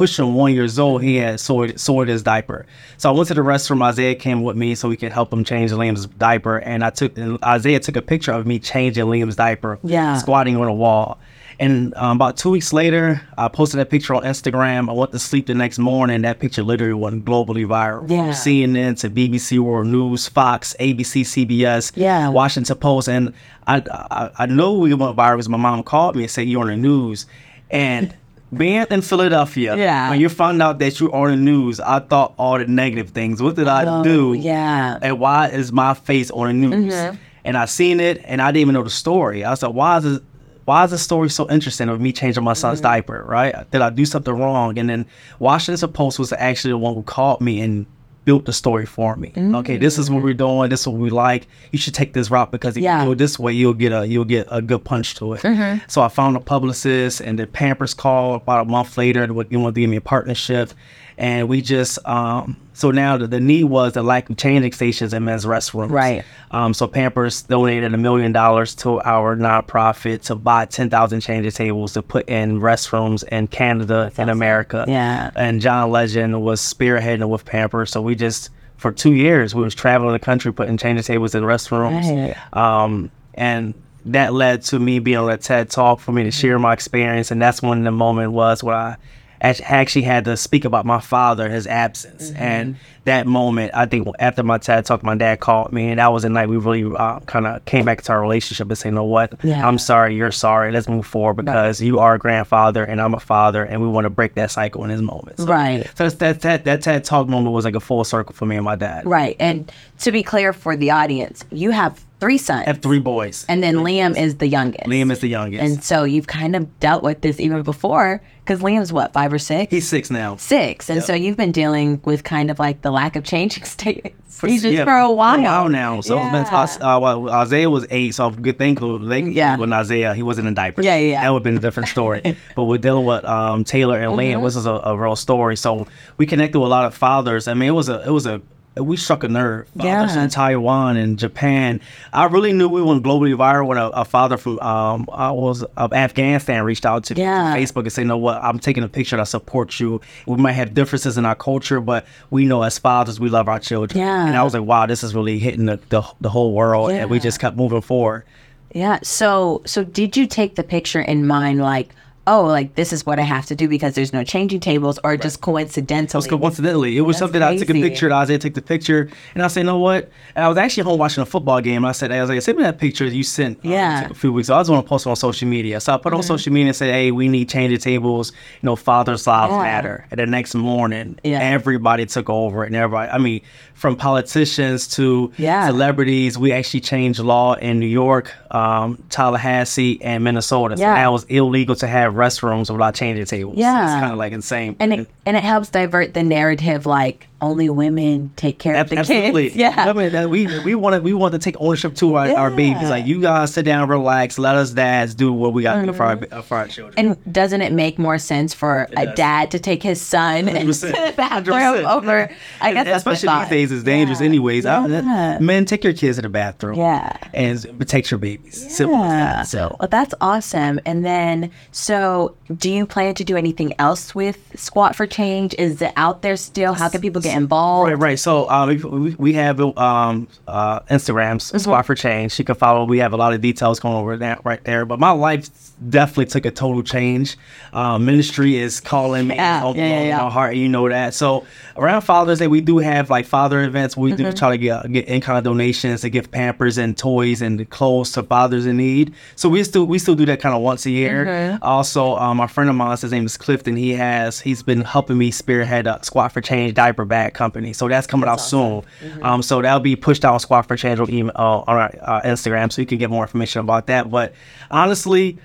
pushing 0.00 0.32
one 0.32 0.54
years 0.54 0.78
old, 0.78 1.02
he 1.02 1.16
had 1.16 1.38
soiled, 1.38 1.78
soiled 1.78 2.08
his 2.08 2.22
diaper. 2.22 2.64
So 2.96 3.10
I 3.10 3.12
went 3.12 3.28
to 3.28 3.34
the 3.34 3.42
restroom. 3.42 3.82
Isaiah 3.82 4.14
came 4.14 4.42
with 4.42 4.56
me 4.56 4.74
so 4.74 4.88
we 4.88 4.96
could 4.96 5.12
help 5.12 5.30
him 5.30 5.44
change 5.44 5.72
Liam's 5.72 6.06
diaper. 6.06 6.56
And 6.56 6.82
I 6.82 6.88
took 6.88 7.18
and 7.18 7.38
Isaiah 7.44 7.80
took 7.80 7.96
a 7.96 8.02
picture 8.02 8.32
of 8.32 8.46
me 8.46 8.58
changing 8.58 9.04
Liam's 9.04 9.36
diaper, 9.36 9.78
Yeah. 9.84 10.16
squatting 10.16 10.56
on 10.56 10.68
a 10.68 10.72
wall. 10.72 11.18
And 11.58 11.92
um, 11.96 12.16
about 12.16 12.38
two 12.38 12.48
weeks 12.48 12.72
later, 12.72 13.20
I 13.36 13.48
posted 13.48 13.78
that 13.80 13.90
picture 13.90 14.14
on 14.14 14.22
Instagram. 14.22 14.88
I 14.88 14.94
went 14.94 15.12
to 15.12 15.18
sleep 15.18 15.44
the 15.48 15.52
next 15.54 15.78
morning. 15.78 16.22
That 16.22 16.38
picture 16.38 16.62
literally 16.62 16.94
went 16.94 17.26
globally 17.26 17.66
viral. 17.66 18.08
Yeah. 18.08 18.24
From 18.24 18.32
CNN 18.32 18.98
to 19.00 19.10
BBC 19.10 19.58
World 19.58 19.88
News, 19.88 20.26
Fox, 20.28 20.74
ABC, 20.80 21.20
CBS, 21.20 21.92
Yeah. 21.94 22.30
Washington 22.30 22.78
Post. 22.78 23.10
And 23.10 23.34
I, 23.66 23.82
I, 24.10 24.30
I 24.38 24.46
know 24.46 24.72
we 24.78 24.94
went 24.94 25.14
viral 25.14 25.34
because 25.36 25.50
my 25.50 25.58
mom 25.58 25.82
called 25.82 26.16
me 26.16 26.22
and 26.22 26.30
said, 26.30 26.48
You're 26.48 26.62
on 26.62 26.68
the 26.68 26.76
news. 26.76 27.26
And 27.70 28.16
being 28.56 28.84
in 28.90 29.00
Philadelphia, 29.02 29.76
Yeah. 29.76 30.10
when 30.10 30.20
you 30.20 30.28
found 30.28 30.60
out 30.60 30.78
that 30.80 30.98
you're 30.98 31.14
on 31.14 31.30
the 31.30 31.36
news, 31.36 31.78
I 31.80 32.00
thought 32.00 32.34
all 32.36 32.58
the 32.58 32.66
negative 32.66 33.10
things. 33.10 33.40
What 33.42 33.56
did 33.56 33.68
I 33.68 33.84
Oh, 33.86 34.02
do? 34.02 34.32
yeah. 34.34 34.98
And 35.00 35.20
why 35.20 35.48
is 35.48 35.70
my 35.72 35.94
face 35.94 36.30
on 36.30 36.48
the 36.48 36.52
news? 36.66 36.94
Mm-hmm. 36.94 37.16
And 37.44 37.56
I 37.56 37.64
seen 37.66 38.00
it, 38.00 38.20
and 38.24 38.42
I 38.42 38.48
didn't 38.48 38.62
even 38.62 38.74
know 38.74 38.82
the 38.82 38.90
story. 38.90 39.44
I 39.44 39.54
said, 39.54 39.68
why 39.68 39.98
is 39.98 40.04
it? 40.04 40.22
Why 40.66 40.84
is 40.84 40.90
the 40.90 40.98
story 40.98 41.30
so 41.30 41.50
interesting 41.50 41.88
of 41.88 42.00
me 42.00 42.12
changing 42.12 42.44
my 42.44 42.52
Mm-hmm. 42.52 42.60
son's 42.60 42.80
diaper? 42.80 43.24
Right? 43.26 43.54
Did 43.70 43.80
I 43.80 43.90
do 43.90 44.04
something 44.04 44.34
wrong? 44.34 44.78
And 44.78 44.88
then 44.90 45.06
Washington 45.38 45.90
Post 45.92 46.18
was 46.18 46.32
actually 46.32 46.72
the 46.72 46.78
one 46.78 46.94
who 46.94 47.02
called 47.02 47.40
me 47.40 47.60
and 47.60 47.86
built 48.24 48.44
the 48.44 48.52
story 48.52 48.86
for 48.86 49.16
me. 49.16 49.32
Okay, 49.36 49.76
this 49.76 49.98
is 49.98 50.10
what 50.10 50.20
mm. 50.20 50.24
we're 50.24 50.34
doing. 50.34 50.70
This 50.70 50.80
is 50.80 50.88
what 50.88 51.00
we 51.00 51.10
like. 51.10 51.46
You 51.72 51.78
should 51.78 51.94
take 51.94 52.12
this 52.12 52.30
route 52.30 52.50
because 52.50 52.76
if 52.76 52.82
Yeah. 52.82 53.02
you 53.02 53.10
go 53.10 53.14
this 53.14 53.38
way, 53.38 53.52
you'll 53.52 53.74
get 53.74 53.92
a 53.92 54.06
you'll 54.06 54.24
get 54.24 54.46
a 54.50 54.60
good 54.60 54.84
punch 54.84 55.14
to 55.16 55.34
it. 55.34 55.42
Mm-hmm. 55.42 55.84
So 55.88 56.02
I 56.02 56.08
found 56.08 56.36
a 56.36 56.40
publicist, 56.40 57.20
and 57.20 57.38
the 57.38 57.46
Pampers 57.46 57.94
called 57.94 58.42
about 58.42 58.66
a 58.66 58.70
month 58.70 58.96
later. 58.98 59.26
They 59.26 59.32
wanted 59.32 59.74
to 59.74 59.80
give 59.80 59.90
me 59.90 59.96
a 59.96 60.00
partnership, 60.00 60.72
and 61.20 61.48
we 61.48 61.60
just 61.60 62.04
um. 62.08 62.56
So 62.72 62.90
now 62.90 63.18
the, 63.18 63.26
the 63.26 63.40
need 63.40 63.64
was 63.64 63.92
the 63.92 64.02
lack 64.02 64.30
of 64.30 64.38
changing 64.38 64.72
stations 64.72 65.12
in 65.12 65.22
men's 65.26 65.44
restrooms. 65.44 65.90
Right. 65.90 66.24
Um, 66.50 66.72
so 66.72 66.86
Pampers 66.86 67.42
donated 67.42 67.92
a 67.92 67.98
million 67.98 68.32
dollars 68.32 68.74
to 68.76 69.02
our 69.02 69.36
nonprofit 69.36 70.22
to 70.22 70.34
buy 70.34 70.64
10,000 70.64 71.20
changing 71.20 71.52
tables 71.52 71.92
to 71.92 72.00
put 72.00 72.26
in 72.26 72.58
restrooms 72.58 73.22
in 73.24 73.48
Canada 73.48 74.10
and 74.16 74.30
America. 74.30 74.86
Yeah. 74.88 75.30
And 75.36 75.60
John 75.60 75.90
Legend 75.90 76.40
was 76.40 76.62
spearheading 76.62 77.20
it 77.20 77.28
with 77.28 77.44
Pampers. 77.44 77.90
So 77.90 78.00
we 78.00 78.14
just, 78.14 78.48
for 78.78 78.92
two 78.92 79.12
years, 79.12 79.54
we 79.54 79.62
was 79.62 79.74
traveling 79.74 80.14
the 80.14 80.18
country 80.18 80.50
putting 80.50 80.78
changing 80.78 81.04
tables 81.04 81.34
in 81.34 81.42
restrooms. 81.42 82.32
Right. 82.32 82.56
Um, 82.56 83.10
and 83.34 83.74
that 84.06 84.32
led 84.32 84.62
to 84.62 84.78
me 84.78 85.00
being 85.00 85.18
on 85.18 85.30
a 85.30 85.36
TED 85.36 85.68
Talk 85.68 86.00
for 86.00 86.12
me 86.12 86.22
to 86.22 86.30
share 86.30 86.58
my 86.58 86.72
experience. 86.72 87.30
And 87.30 87.42
that's 87.42 87.60
when 87.60 87.84
the 87.84 87.90
moment 87.90 88.32
was 88.32 88.64
where 88.64 88.74
I 88.74 88.96
actually 89.40 90.02
had 90.02 90.24
to 90.26 90.36
speak 90.36 90.64
about 90.64 90.84
my 90.86 91.00
father, 91.00 91.48
his 91.48 91.66
absence, 91.66 92.30
Mm-hmm. 92.30 92.42
and 92.42 92.76
that 93.04 93.26
moment, 93.26 93.72
I 93.74 93.86
think 93.86 94.06
after 94.18 94.42
my 94.42 94.58
TED 94.58 94.84
talk, 94.84 95.02
my 95.02 95.16
dad 95.16 95.40
called 95.40 95.72
me, 95.72 95.88
and 95.88 95.98
that 95.98 96.12
was 96.12 96.22
the 96.22 96.28
night 96.28 96.48
we 96.50 96.58
really 96.58 96.84
uh, 96.96 97.20
kind 97.20 97.46
of 97.46 97.64
came 97.64 97.86
back 97.86 98.02
to 98.02 98.12
our 98.12 98.20
relationship 98.20 98.68
and 98.68 98.76
say, 98.76 98.90
you 98.90 98.94
know 98.94 99.04
what, 99.04 99.34
Yeah. 99.42 99.66
I'm 99.66 99.78
sorry, 99.78 100.14
you're 100.14 100.30
sorry, 100.30 100.70
let's 100.70 100.86
move 100.88 101.06
forward 101.06 101.42
because 101.44 101.80
you 101.80 101.98
are 101.98 102.14
a 102.14 102.18
grandfather 102.18 102.84
and 102.84 103.00
I'm 103.00 103.14
a 103.14 103.20
father, 103.20 103.64
and 103.64 103.80
we 103.80 103.88
want 103.88 104.04
to 104.04 104.10
break 104.10 104.34
that 104.34 104.50
cycle 104.50 104.84
in 104.84 104.90
this 104.90 105.00
moment. 105.00 105.38
So, 105.38 105.46
Right. 105.46 105.90
So 105.96 106.08
that 106.10 106.40
that 106.42 106.64
that 106.64 106.82
TED 106.82 107.04
talk 107.04 107.26
moment 107.28 107.52
was 107.54 107.64
like 107.64 107.74
a 107.74 107.80
full 107.80 108.04
circle 108.04 108.34
for 108.34 108.44
me 108.46 108.56
and 108.56 108.64
my 108.64 108.76
dad. 108.76 109.06
Right. 109.06 109.36
And 109.40 109.72
to 110.00 110.12
be 110.12 110.22
clear 110.22 110.52
for 110.52 110.76
the 110.76 110.90
audience, 110.90 111.44
you 111.50 111.70
have 111.70 112.04
three 112.20 112.38
sons. 112.38 112.62
I 112.66 112.70
have 112.70 112.82
three 112.82 112.98
boys. 113.00 113.44
and 113.48 113.62
then 113.62 113.76
Liam 113.76 114.16
is 114.16 114.36
the 114.36 114.46
youngest. 114.46 114.84
Liam 114.86 115.10
is 115.10 115.20
the 115.20 115.28
youngest. 115.28 115.62
And 115.64 115.82
so 115.82 116.04
you've 116.04 116.26
kind 116.26 116.54
of 116.54 116.78
dealt 116.80 117.02
with 117.02 117.22
this 117.22 117.40
even 117.40 117.62
before 117.62 118.22
because 118.44 118.60
Liam's 118.60 118.92
what, 118.92 119.12
five 119.12 119.32
or 119.32 119.38
six? 119.38 119.70
He's 119.70 119.88
six 119.88 120.10
now. 120.10 120.36
six. 120.36 120.88
And 120.90 121.02
so 121.02 121.14
you've 121.14 121.36
been 121.36 121.52
dealing 121.52 122.00
with 122.04 122.22
kind 122.24 122.50
of 122.50 122.58
like 122.58 122.82
the 122.82 122.90
lack 122.90 123.16
of 123.16 123.24
changing 123.24 123.64
states 123.76 124.14
just 124.40 124.64
Yeah, 124.64 124.84
for 124.84 124.96
a 124.96 125.10
while. 125.10 125.68
now. 125.68 126.00
So 126.00 126.18
it's 126.18 126.50
been, 126.50 126.82
uh, 126.82 126.98
well, 126.98 127.28
Isaiah 127.30 127.68
was 127.68 127.86
eight, 127.90 128.14
so 128.14 128.30
good 128.30 128.56
thing 128.58 128.74
they, 129.08 129.22
Yeah. 129.22 129.56
when 129.56 129.72
Isaiah 129.72 130.14
he 130.14 130.22
wasn't 130.22 130.48
in 130.48 130.54
diapers. 130.54 130.84
Yeah, 130.84 130.96
yeah, 130.96 131.08
yeah. 131.10 131.22
That 131.22 131.30
would 131.32 131.38
have 131.40 131.44
been 131.44 131.56
a 131.56 131.60
different 131.60 131.88
story. 131.90 132.36
but 132.56 132.64
we're 132.64 132.78
dealing 132.78 133.04
with 133.06 133.24
um, 133.24 133.64
Taylor 133.64 133.98
and 134.00 134.12
Mm-hmm. 134.12 134.40
Liam. 134.40 134.44
This 134.44 134.56
is 134.56 134.66
a, 134.66 134.72
a 134.72 134.96
real 134.96 135.14
story. 135.16 135.56
So 135.56 135.86
we 136.16 136.26
connected 136.26 136.58
with 136.58 136.66
a 136.66 136.70
lot 136.70 136.84
of 136.86 136.94
fathers. 136.94 137.48
I 137.48 137.54
mean, 137.54 137.68
it 137.68 137.72
was 137.72 137.88
a 137.88 138.02
it 138.06 138.10
was 138.10 138.26
a 138.26 138.40
we 138.76 138.96
struck 138.96 139.24
a 139.24 139.28
nerve. 139.28 139.66
Fathers 139.76 140.14
Yeah. 140.14 140.22
in 140.24 140.30
Taiwan 140.30 140.96
and 140.96 141.18
Japan. 141.18 141.80
I 142.12 142.26
really 142.26 142.52
knew 142.52 142.68
we 142.68 142.82
went 142.82 143.02
globally 143.02 143.34
viral 143.36 143.66
when 143.66 143.78
a, 143.78 143.88
a 143.88 144.04
father 144.04 144.36
from 144.36 144.58
um 144.60 145.08
I 145.12 145.30
was 145.32 145.62
of 145.76 145.92
Afghanistan 145.92 146.62
reached 146.64 146.86
out 146.86 147.04
to 147.04 147.14
me 147.14 147.22
Yeah. 147.22 147.54
to 147.54 147.60
Facebook 147.60 147.82
and 147.82 147.92
said, 147.92 148.02
"You 148.02 148.08
know 148.08 148.16
what? 148.18 148.42
I'm 148.42 148.58
taking 148.58 148.84
a 148.84 148.88
picture. 148.88 149.20
I 149.20 149.24
support 149.24 149.80
you. 149.80 150.00
We 150.26 150.36
might 150.36 150.52
have 150.52 150.72
differences 150.72 151.18
in 151.18 151.26
our 151.26 151.34
culture, 151.34 151.80
but 151.80 152.06
we 152.30 152.44
know 152.46 152.62
as 152.62 152.78
fathers 152.78 153.18
we 153.18 153.28
love 153.28 153.48
our 153.48 153.58
children." 153.58 153.98
Yeah. 154.00 154.26
And 154.26 154.36
I 154.36 154.42
was 154.44 154.54
like, 154.54 154.62
"Wow, 154.64 154.86
this 154.86 155.02
is 155.02 155.14
really 155.14 155.38
hitting 155.40 155.66
the 155.66 155.80
the, 155.88 156.02
the 156.20 156.28
whole 156.30 156.52
world," 156.54 156.90
and 156.92 157.10
we 157.10 157.18
just 157.18 157.40
kept 157.40 157.56
moving 157.56 157.80
forward. 157.80 158.24
Yeah. 158.72 159.00
So 159.02 159.62
so 159.66 159.82
did 159.82 160.16
you 160.16 160.26
take 160.28 160.54
the 160.54 160.62
picture 160.62 161.00
in 161.00 161.26
mind 161.26 161.60
like, 161.60 161.88
oh, 162.26 162.44
like 162.44 162.74
this 162.74 162.92
is 162.92 163.04
what 163.06 163.18
I 163.18 163.22
have 163.22 163.46
to 163.46 163.54
do 163.56 163.68
because 163.68 163.94
there's 163.94 164.12
no 164.12 164.22
changing 164.24 164.60
tables 164.60 164.98
or 165.02 165.16
just 165.16 165.40
coincidentally? 165.40 166.28
Coincidentally, 166.28 166.96
it 166.96 167.00
was 167.00 167.14
That's 167.16 167.20
something 167.32 167.42
I 167.42 167.56
took 167.56 167.70
a 167.70 167.72
picture. 167.74 168.12
Isaiah 168.12 168.38
took 168.38 168.54
the 168.54 168.62
picture, 168.62 169.08
and 169.34 169.42
I 169.42 169.48
said, 169.48 169.60
"You 169.60 169.66
know 169.66 169.78
what?" 169.78 170.10
And 170.34 170.44
I 170.44 170.48
was 170.48 170.58
actually 170.58 170.84
home 170.84 170.98
watching 170.98 171.22
a 171.22 171.26
football 171.26 171.60
game. 171.60 171.78
And 171.78 171.86
I 171.86 171.92
said, 171.92 172.12
"I 172.12 172.20
was 172.20 172.30
like, 172.30 172.40
send 172.42 172.58
me 172.58 172.64
that 172.64 172.78
picture 172.78 173.06
you 173.06 173.22
sent 173.22 173.58
uh, 173.58 173.68
Yeah. 173.68 174.02
Mm-hmm. 174.04 174.12
a 174.12 174.14
few 174.14 174.32
weeks. 174.32 174.48
ago. 174.48 174.56
I 174.56 174.58
was 174.58 174.68
going 174.68 174.82
to 174.82 174.88
post 174.88 175.06
it 175.06 175.10
on 175.10 175.16
social 175.16 175.48
media, 175.48 175.80
so 175.80 175.94
I 175.94 175.96
put 175.98 176.12
it 176.12 176.16
on 176.16 176.22
social 176.22 176.52
media 176.52 176.68
and 176.68 176.76
said, 176.76 176.92
"Hey, 176.92 177.10
we 177.10 177.28
need 177.28 177.48
changing 177.48 177.78
tables. 177.78 178.32
You 178.62 178.66
know, 178.66 178.76
fathers' 178.76 179.26
lives 179.26 179.52
Yeah. 179.52 179.62
matter." 179.62 180.06
And 180.10 180.20
the 180.20 180.26
next 180.26 180.54
morning, 180.54 181.18
Yeah. 181.24 181.40
everybody 181.40 182.06
took 182.06 182.28
over, 182.30 182.64
and 182.64 182.74
everybody. 182.76 183.10
I 183.10 183.18
mean, 183.18 183.40
from 183.74 183.96
politicians 183.96 184.86
to 184.88 185.32
Yeah. 185.38 185.66
celebrities, 185.66 186.36
we 186.38 186.52
actually 186.52 186.80
changed 186.80 187.18
law 187.20 187.54
in 187.54 187.78
New 187.80 187.86
York, 187.86 188.30
um, 188.50 188.98
Tallahassee, 189.08 189.98
and 190.02 190.22
Minnesota. 190.22 190.76
So 190.76 190.82
Yeah. 190.82 190.94
now 190.94 191.14
it's 191.14 191.24
illegal 191.24 191.74
to 191.76 191.86
have 191.86 192.14
restrooms 192.20 192.70
without 192.70 192.94
changing 192.94 193.24
tables. 193.24 193.56
Yeah. 193.56 193.84
it's 193.84 194.00
kind 194.00 194.12
of 194.12 194.18
like 194.18 194.32
insane. 194.32 194.76
and 194.78 194.92
it 194.92 195.08
and 195.26 195.36
it 195.36 195.42
helps 195.42 195.70
divert 195.70 196.14
the 196.14 196.22
narrative 196.22 196.86
like 196.86 197.26
only 197.42 197.68
women 197.70 198.30
take 198.36 198.58
care 198.58 198.74
of 198.76 198.88
the 198.88 198.96
Absolutely. 198.98 199.44
kids. 199.50 199.56
Yeah. 199.60 199.74
I 199.88 199.92
mean, 199.92 200.12
that 200.12 200.30
we 200.30 200.46
we 200.64 200.74
want 200.74 200.94
to 200.96 201.00
we 201.00 201.12
want 201.12 201.32
to 201.32 201.38
take 201.38 201.56
ownership 201.60 201.94
to 201.96 202.14
our, 202.16 202.28
our 202.36 202.50
babies. 202.50 202.88
Like 202.88 203.06
you 203.06 203.20
guys 203.20 203.52
sit 203.54 203.64
down, 203.64 203.88
relax, 203.88 204.38
let 204.38 204.54
us 204.56 204.70
dads 204.70 205.14
do 205.14 205.32
what 205.32 205.52
we 205.52 205.62
got 205.62 205.80
to 205.80 205.86
do 205.86 205.92
for 205.92 206.04
our 206.04 206.16
Mm-hmm. 206.16 206.40
for 206.42 206.56
our 206.58 206.66
children. 206.68 206.94
And 206.98 207.32
doesn't 207.32 207.62
it 207.62 207.72
make 207.72 207.98
more 207.98 208.18
sense 208.18 208.52
for 208.54 208.88
a 208.96 209.06
does. 209.06 209.16
dad 209.16 209.50
to 209.52 209.58
take 209.58 209.82
his 209.82 210.00
son 210.00 210.48
and 210.48 210.68
100%. 210.68 210.80
to 210.80 210.86
the 211.10 211.14
bathroom 211.16 211.56
100%. 211.56 211.96
over? 211.96 212.30
I 212.60 212.72
guess 212.72 212.84
that's 212.86 213.04
the 213.04 213.10
especially 213.10 213.40
these 213.42 213.48
days, 213.50 213.72
it's 213.72 213.84
dangerous. 213.84 214.20
Yeah. 214.20 214.26
Anyways, 214.26 214.66
I- 214.66 214.86
Yeah. 214.86 215.38
men 215.40 215.64
take 215.64 215.84
your 215.84 215.92
kids 215.92 216.16
to 216.18 216.22
the 216.22 216.28
bathroom. 216.28 216.76
Yeah. 216.78 217.16
and 217.32 217.64
protect 217.78 218.10
your 218.10 218.18
babies. 218.18 218.74
Simple 218.76 218.96
as 218.96 219.10
Yeah. 219.12 219.18
that. 219.36 219.46
So. 219.46 219.76
Well, 219.80 219.88
that's 219.88 220.14
awesome. 220.20 220.80
And 220.84 221.04
then, 221.04 221.50
so 221.72 222.34
do 222.56 222.70
you 222.70 222.86
plan 222.86 223.14
to 223.14 223.24
do 223.24 223.36
anything 223.36 223.72
else 223.78 224.14
with 224.14 224.38
Squat 224.56 224.94
for 224.96 225.06
Change? 225.06 225.54
Is 225.58 225.80
it 225.80 225.92
out 225.96 226.22
there 226.22 226.36
still? 226.36 226.74
How 226.74 226.88
can 226.88 227.00
people 227.00 227.22
get 227.22 227.29
involved? 227.36 227.88
Right, 227.90 227.98
right. 227.98 228.18
So 228.18 228.48
um, 228.50 228.68
we- 229.04 229.14
we, 229.18 229.32
have 229.34 229.60
um, 229.60 230.28
uh, 230.48 230.80
Instagrams, 230.90 231.36
Mm-hmm. 231.50 231.58
Squat 231.58 231.86
for 231.86 231.94
Change. 231.94 232.38
You 232.38 232.44
can 232.44 232.54
follow. 232.54 232.84
We 232.84 232.98
have 232.98 233.12
a 233.12 233.16
lot 233.16 233.32
of 233.32 233.40
details 233.40 233.80
going 233.80 233.94
over 233.96 234.16
that 234.18 234.44
right 234.44 234.62
there. 234.64 234.84
But 234.84 234.98
my 235.00 235.10
life 235.10 235.48
definitely 235.88 236.26
took 236.26 236.44
a 236.46 236.50
total 236.50 236.82
change. 236.82 237.36
Uh, 237.72 237.98
ministry 237.98 238.56
is 238.56 238.80
calling 238.80 239.28
me 239.28 239.34
Yeah, 239.36 239.64
on, 239.64 239.76
yeah, 239.76 239.86
yeah, 239.88 239.98
on 240.00 240.06
yeah. 240.06 240.22
my 240.24 240.30
heart. 240.30 240.54
You 240.56 240.68
know 240.68 240.88
that. 240.88 241.14
So 241.14 241.46
around 241.76 242.02
Father's 242.02 242.38
Day, 242.38 242.48
we 242.48 242.60
do 242.60 242.78
have 242.78 243.10
like 243.10 243.26
father 243.26 243.62
events. 243.62 243.96
We 243.96 244.10
Mm-hmm. 244.12 244.22
do 244.24 244.32
try 244.32 244.50
to 244.50 244.58
get, 244.58 244.90
get 244.92 245.06
in 245.06 245.20
kind 245.20 245.38
of 245.38 245.44
donations 245.44 246.00
to 246.02 246.10
give 246.10 246.30
Pampers 246.30 246.78
and 246.78 246.96
toys 246.98 247.40
and 247.42 247.68
clothes 247.70 248.12
to 248.12 248.22
fathers 248.22 248.66
in 248.66 248.76
need. 248.78 249.14
So 249.36 249.48
we 249.48 249.62
still 249.64 249.84
we 249.84 249.98
still 249.98 250.14
do 250.16 250.26
that 250.26 250.40
kind 250.40 250.54
of 250.54 250.62
once 250.62 250.84
a 250.86 250.90
year. 250.90 251.24
Mm-hmm. 251.26 251.62
Also, 251.62 252.16
um, 252.16 252.40
a 252.40 252.48
friend 252.48 252.68
of 252.70 252.76
mine, 252.76 252.96
his 252.98 253.12
name 253.12 253.24
is 253.26 253.36
Clifton. 253.36 253.76
He 253.76 253.92
has 253.94 254.40
he's 254.40 254.62
been 254.62 254.80
helping 254.82 255.16
me 255.18 255.30
spearhead 255.30 255.86
a 255.86 256.00
Squat 256.02 256.32
for 256.32 256.40
Change 256.40 256.74
diaper 256.74 257.04
bag 257.04 257.19
company. 257.28 257.72
So 257.72 257.88
that's 257.88 258.06
coming 258.06 258.28
out 258.28 258.40
soon. 258.40 258.82
Mm-hmm. 258.82 259.22
Um, 259.24 259.42
so 259.42 259.60
that'll 259.60 259.80
be 259.80 259.96
pushed 259.96 260.24
out 260.24 260.32
on 260.34 260.40
Squat 260.40 260.66
for 260.66 260.76
Change 260.76 260.98
on, 261.00 261.10
email, 261.10 261.32
uh, 261.36 261.64
on 261.66 261.76
our 261.76 261.90
uh, 262.00 262.20
Instagram, 262.22 262.72
so 262.72 262.80
you 262.80 262.86
can 262.86 262.98
get 262.98 263.10
more 263.10 263.22
information 263.24 263.60
about 263.60 263.86
that. 263.88 264.10
But 264.10 264.32
honestly. 264.70 265.38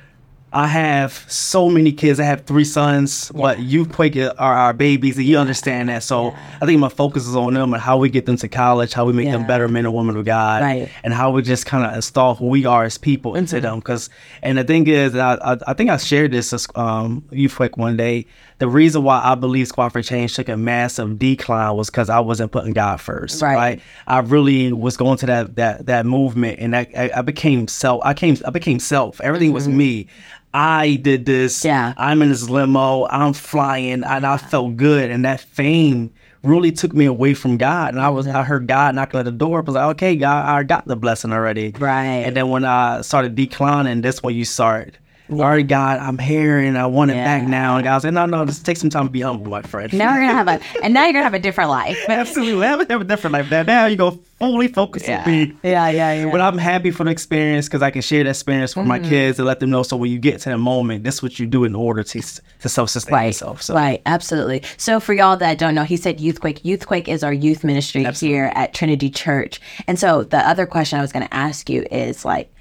I 0.54 0.68
have 0.68 1.12
so 1.28 1.70
many 1.70 1.92
kids. 1.92 2.18
I 2.18 2.24
have 2.24 2.46
three 2.46 2.64
sons, 2.64 3.30
but 3.36 3.60
youth 3.60 3.92
quake 3.92 4.16
are 4.16 4.34
our 4.38 4.72
babies, 4.72 5.18
and 5.18 5.26
you 5.26 5.38
understand 5.38 5.90
that. 5.90 6.02
So 6.02 6.34
I 6.62 6.66
think 6.66 6.80
my 6.80 6.88
focus 6.88 7.28
is 7.28 7.36
on 7.36 7.56
them 7.56 7.74
and 7.74 7.84
how 7.84 7.98
we 7.98 8.10
get 8.10 8.26
them 8.26 8.38
to 8.38 8.48
college, 8.48 8.94
how 8.94 9.04
we 9.04 9.12
make 9.12 9.26
Yeah. 9.26 9.34
them 9.34 9.48
better 9.48 9.68
men 9.68 9.86
and 9.86 9.94
women 9.94 10.16
of 10.16 10.24
God, 10.24 10.62
Right. 10.62 10.90
and 11.04 11.14
how 11.14 11.32
we 11.32 11.42
just 11.42 11.66
kind 11.66 11.86
of 11.86 11.94
install 11.94 12.36
who 12.36 12.46
we 12.48 12.66
are 12.66 12.86
as 12.86 12.98
people 12.98 13.36
into 13.36 13.60
them. 13.60 13.80
Because, 13.80 14.10
and 14.42 14.58
the 14.58 14.64
thing 14.64 14.88
is, 14.88 15.14
I, 15.14 15.34
I, 15.34 15.58
I 15.68 15.74
think 15.74 15.90
I 15.90 15.98
shared 15.98 16.32
this 16.32 16.54
um, 16.76 17.26
Youth 17.32 17.60
one 17.76 17.98
day. 17.98 18.26
The 18.60 18.68
reason 18.70 19.04
why 19.04 19.22
I 19.22 19.36
believe 19.36 19.68
Squat 19.68 19.92
for 19.92 20.02
Change 20.02 20.34
took 20.34 20.48
a 20.48 20.56
massive 20.56 21.20
decline 21.20 21.76
was 21.76 21.90
because 21.90 22.10
I 22.10 22.20
wasn't 22.22 22.52
putting 22.54 22.72
God 22.72 23.02
first, 23.02 23.42
Right. 23.42 23.56
right? 23.56 23.82
I 24.08 24.20
really 24.20 24.72
was 24.72 24.96
going 24.96 25.18
to 25.18 25.26
that 25.26 25.56
that 25.58 25.86
that 25.88 26.06
movement, 26.06 26.60
and 26.60 26.76
I, 26.76 26.88
I, 26.98 27.10
I 27.18 27.22
became 27.22 27.68
self. 27.68 28.02
I 28.06 28.14
came. 28.14 28.38
I 28.46 28.52
became 28.52 28.80
self. 28.80 29.20
Everything 29.22 29.52
was 29.52 29.68
me. 29.68 30.08
I 30.54 30.96
did 31.02 31.26
this. 31.26 31.60
Mm-hmm. 31.60 31.68
Yeah. 31.68 31.94
I'm 31.98 32.22
in 32.22 32.30
this 32.30 32.50
limo. 32.50 33.08
I'm 33.08 33.34
flying, 33.34 34.04
and 34.06 34.26
I 34.26 34.38
felt 34.38 34.78
good. 34.78 35.12
And 35.12 35.26
that 35.26 35.42
fame 35.42 36.14
really 36.44 36.72
took 36.72 36.94
me 36.94 37.06
away 37.06 37.34
from 37.34 37.58
God. 37.58 37.90
And 37.94 38.00
I 38.00 38.08
was, 38.08 38.26
I 38.28 38.44
heard 38.44 38.68
God 38.68 38.96
knocking 38.96 39.20
at 39.20 39.26
the 39.26 39.32
door. 39.32 39.60
I 39.60 39.62
was 39.64 39.76
like, 39.76 39.90
okay, 39.96 40.16
God, 40.16 40.48
I 40.48 40.64
got 40.64 40.86
the 40.88 40.96
blessing 40.96 41.34
already. 41.34 41.72
Right. 41.78 42.24
And 42.24 42.38
then 42.38 42.50
when 42.50 42.64
I 42.64 43.02
started 43.02 43.36
declining, 43.36 44.02
that's 44.02 44.24
when 44.24 44.34
you 44.36 44.46
start. 44.46 44.98
Right, 45.28 45.68
God, 45.68 46.00
I'm 46.00 46.20
here 46.20 46.60
and 46.60 46.78
I 46.78 46.86
want 46.86 47.10
it 47.10 47.16
back 47.16 47.42
Yeah. 47.42 47.48
now. 47.50 47.76
And 47.78 47.84
God 47.84 48.00
said, 48.00 48.14
no, 48.14 48.28
no, 48.28 48.46
just 48.46 48.64
take 48.66 48.78
some 48.78 48.92
time 48.92 49.08
to 49.08 49.12
be 49.12 49.22
humble, 49.22 49.50
my 49.50 49.64
friend. 49.64 49.92
Now 49.94 50.14
you're 50.16 50.22
gonna 50.28 50.34
have 50.34 50.48
a, 50.48 50.60
and 50.84 50.94
now 50.94 51.06
you're 51.06 51.14
gonna 51.14 51.24
have 51.24 51.34
a 51.34 51.40
different 51.40 51.72
life. 51.72 51.98
Absolutely. 52.08 52.64
A, 52.66 52.70
have 52.70 53.02
a 53.02 53.04
different 53.04 53.34
life. 53.34 53.50
Now, 53.50 53.64
now 53.64 53.86
you 53.88 53.96
go 53.96 54.12
fully 54.38 54.68
focus 54.68 55.08
Yeah. 55.08 55.24
on 55.26 55.32
me. 55.32 55.54
Yeah, 55.64 55.90
yeah, 55.90 56.14
yeah. 56.14 56.32
But 56.32 56.42
I'm 56.42 56.60
happy 56.60 56.92
for 56.92 57.04
the 57.06 57.10
experience 57.10 57.66
because 57.68 57.82
I 57.82 57.90
can 57.90 58.04
share 58.04 58.24
that 58.24 58.30
experience 58.30 58.76
with 58.76 58.86
my 58.86 59.00
Mm-hmm. 59.00 59.10
kids 59.10 59.40
and 59.40 59.48
let 59.48 59.60
them 59.60 59.72
know. 59.72 59.82
So 59.84 59.98
when 59.98 60.12
you 60.12 60.20
get 60.20 60.42
to 60.42 60.50
the 60.50 60.58
moment, 60.60 61.04
this 61.04 61.16
is 61.16 61.24
what 61.24 61.40
you 61.40 61.48
do 61.48 61.64
in 61.64 61.74
order 61.74 62.04
to 62.04 62.22
to 62.22 62.70
self 62.70 62.90
sustain 62.92 63.14
Right, 63.16 63.26
yourself. 63.28 63.62
So 63.64 63.74
right, 63.74 64.02
absolutely. 64.06 64.62
So 64.78 65.00
for 65.00 65.14
y'all 65.14 65.38
that 65.38 65.58
don't 65.58 65.74
know, 65.74 65.84
he 65.86 65.98
said 65.98 66.20
Youthquake. 66.20 66.62
Youthquake 66.62 67.08
is 67.08 67.24
our 67.24 67.34
youth 67.34 67.64
ministry 67.64 68.04
here 68.14 68.52
at 68.54 68.74
Trinity 68.76 69.10
Church. 69.10 69.60
And 69.88 69.98
so 69.98 70.24
the 70.24 70.38
other 70.48 70.66
question 70.68 71.00
I 71.00 71.02
was 71.02 71.12
going 71.12 71.26
to 71.28 71.34
ask 71.34 71.68
you 71.70 71.84
is 71.92 72.24
like, 72.26 72.54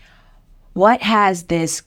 what 0.73 1.03
has 1.03 1.45
this? 1.45 1.83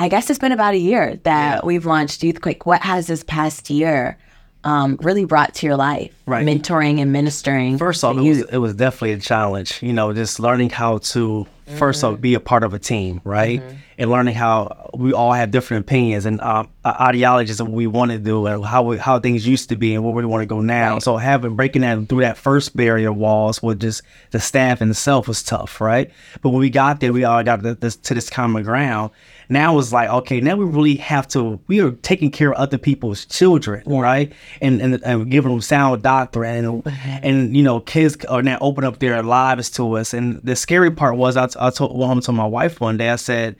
I 0.00 0.08
guess 0.08 0.30
it's 0.30 0.38
been 0.38 0.52
about 0.52 0.72
a 0.72 0.78
year 0.78 1.20
that 1.24 1.62
we've 1.62 1.84
launched 1.84 2.22
Youthquake. 2.22 2.64
What 2.64 2.80
has 2.80 3.06
this 3.06 3.22
past 3.22 3.68
year 3.68 4.16
um, 4.64 4.98
really 5.02 5.26
brought 5.26 5.54
to 5.56 5.66
your 5.66 5.76
life? 5.76 6.14
Right. 6.24 6.46
mentoring 6.46 7.00
and 7.00 7.12
ministering. 7.12 7.76
First 7.76 8.02
off, 8.02 8.16
to 8.16 8.22
it 8.24 8.28
was, 8.28 8.40
it 8.44 8.56
was 8.56 8.74
definitely 8.74 9.12
a 9.12 9.18
challenge. 9.18 9.82
You 9.82 9.92
know, 9.92 10.14
just 10.14 10.40
learning 10.40 10.70
how 10.70 10.98
to 10.98 11.46
first 11.76 12.02
off 12.02 12.20
be 12.20 12.34
a 12.34 12.40
part 12.40 12.64
of 12.64 12.72
a 12.72 12.78
team, 12.78 13.20
right? 13.24 13.62
And 13.98 14.10
learning 14.10 14.34
how 14.34 14.90
we 14.94 15.12
all 15.12 15.32
have 15.32 15.50
different 15.50 15.84
opinions 15.84 16.24
and 16.24 16.40
um, 16.40 16.70
uh, 16.84 16.94
ideologies 16.98 17.60
of 17.60 17.68
what 17.68 17.76
we 17.76 17.86
want 17.86 18.10
to 18.12 18.18
do 18.18 18.46
and 18.46 18.64
how 18.64 18.82
we, 18.82 18.96
how 18.96 19.20
things 19.20 19.46
used 19.46 19.68
to 19.68 19.76
be 19.76 19.94
and 19.94 20.02
where 20.02 20.14
we 20.14 20.24
want 20.24 20.42
to 20.42 20.46
go 20.46 20.60
now. 20.60 20.98
So 21.00 21.16
having 21.18 21.56
breaking 21.56 21.82
that 21.82 22.08
through 22.08 22.22
that 22.22 22.38
first 22.38 22.74
barrier 22.74 23.12
walls 23.12 23.62
with 23.62 23.80
just 23.80 24.02
the 24.30 24.40
staff 24.40 24.80
and 24.80 24.90
itself 24.90 25.28
was 25.28 25.42
tough, 25.42 25.80
right? 25.80 26.10
But 26.40 26.50
when 26.50 26.60
we 26.60 26.70
got 26.70 27.00
there, 27.00 27.12
we 27.12 27.24
all 27.24 27.42
got 27.42 27.62
to 27.62 27.74
this, 27.74 27.96
to 27.96 28.14
this 28.14 28.30
common 28.30 28.62
ground. 28.62 29.10
Now 29.50 29.78
it's 29.80 29.92
like, 29.92 30.08
okay, 30.08 30.40
now 30.40 30.54
we 30.54 30.64
really 30.64 30.94
have 30.96 31.26
to, 31.28 31.58
we 31.66 31.80
are 31.80 31.90
taking 31.90 32.30
care 32.30 32.52
of 32.52 32.56
other 32.58 32.78
people's 32.78 33.26
children, 33.26 33.82
right? 33.84 34.32
And, 34.60 34.80
and, 34.80 35.02
and 35.04 35.28
giving 35.28 35.50
them 35.50 35.60
sound 35.60 36.02
doctrine. 36.02 36.64
And, 36.64 36.82
and, 37.22 37.56
you 37.56 37.64
know, 37.64 37.80
kids 37.80 38.16
are 38.26 38.42
now 38.42 38.58
open 38.60 38.84
up 38.84 39.00
their 39.00 39.22
lives 39.24 39.68
to 39.70 39.96
us. 39.96 40.14
And 40.14 40.40
the 40.44 40.54
scary 40.54 40.92
part 40.92 41.16
was, 41.16 41.36
I, 41.36 41.48
I 41.58 41.70
told, 41.70 41.98
well, 41.98 42.16
I 42.16 42.20
told 42.20 42.36
my 42.36 42.46
wife 42.46 42.80
one 42.80 42.96
day, 42.96 43.10
I 43.10 43.16
said, 43.16 43.56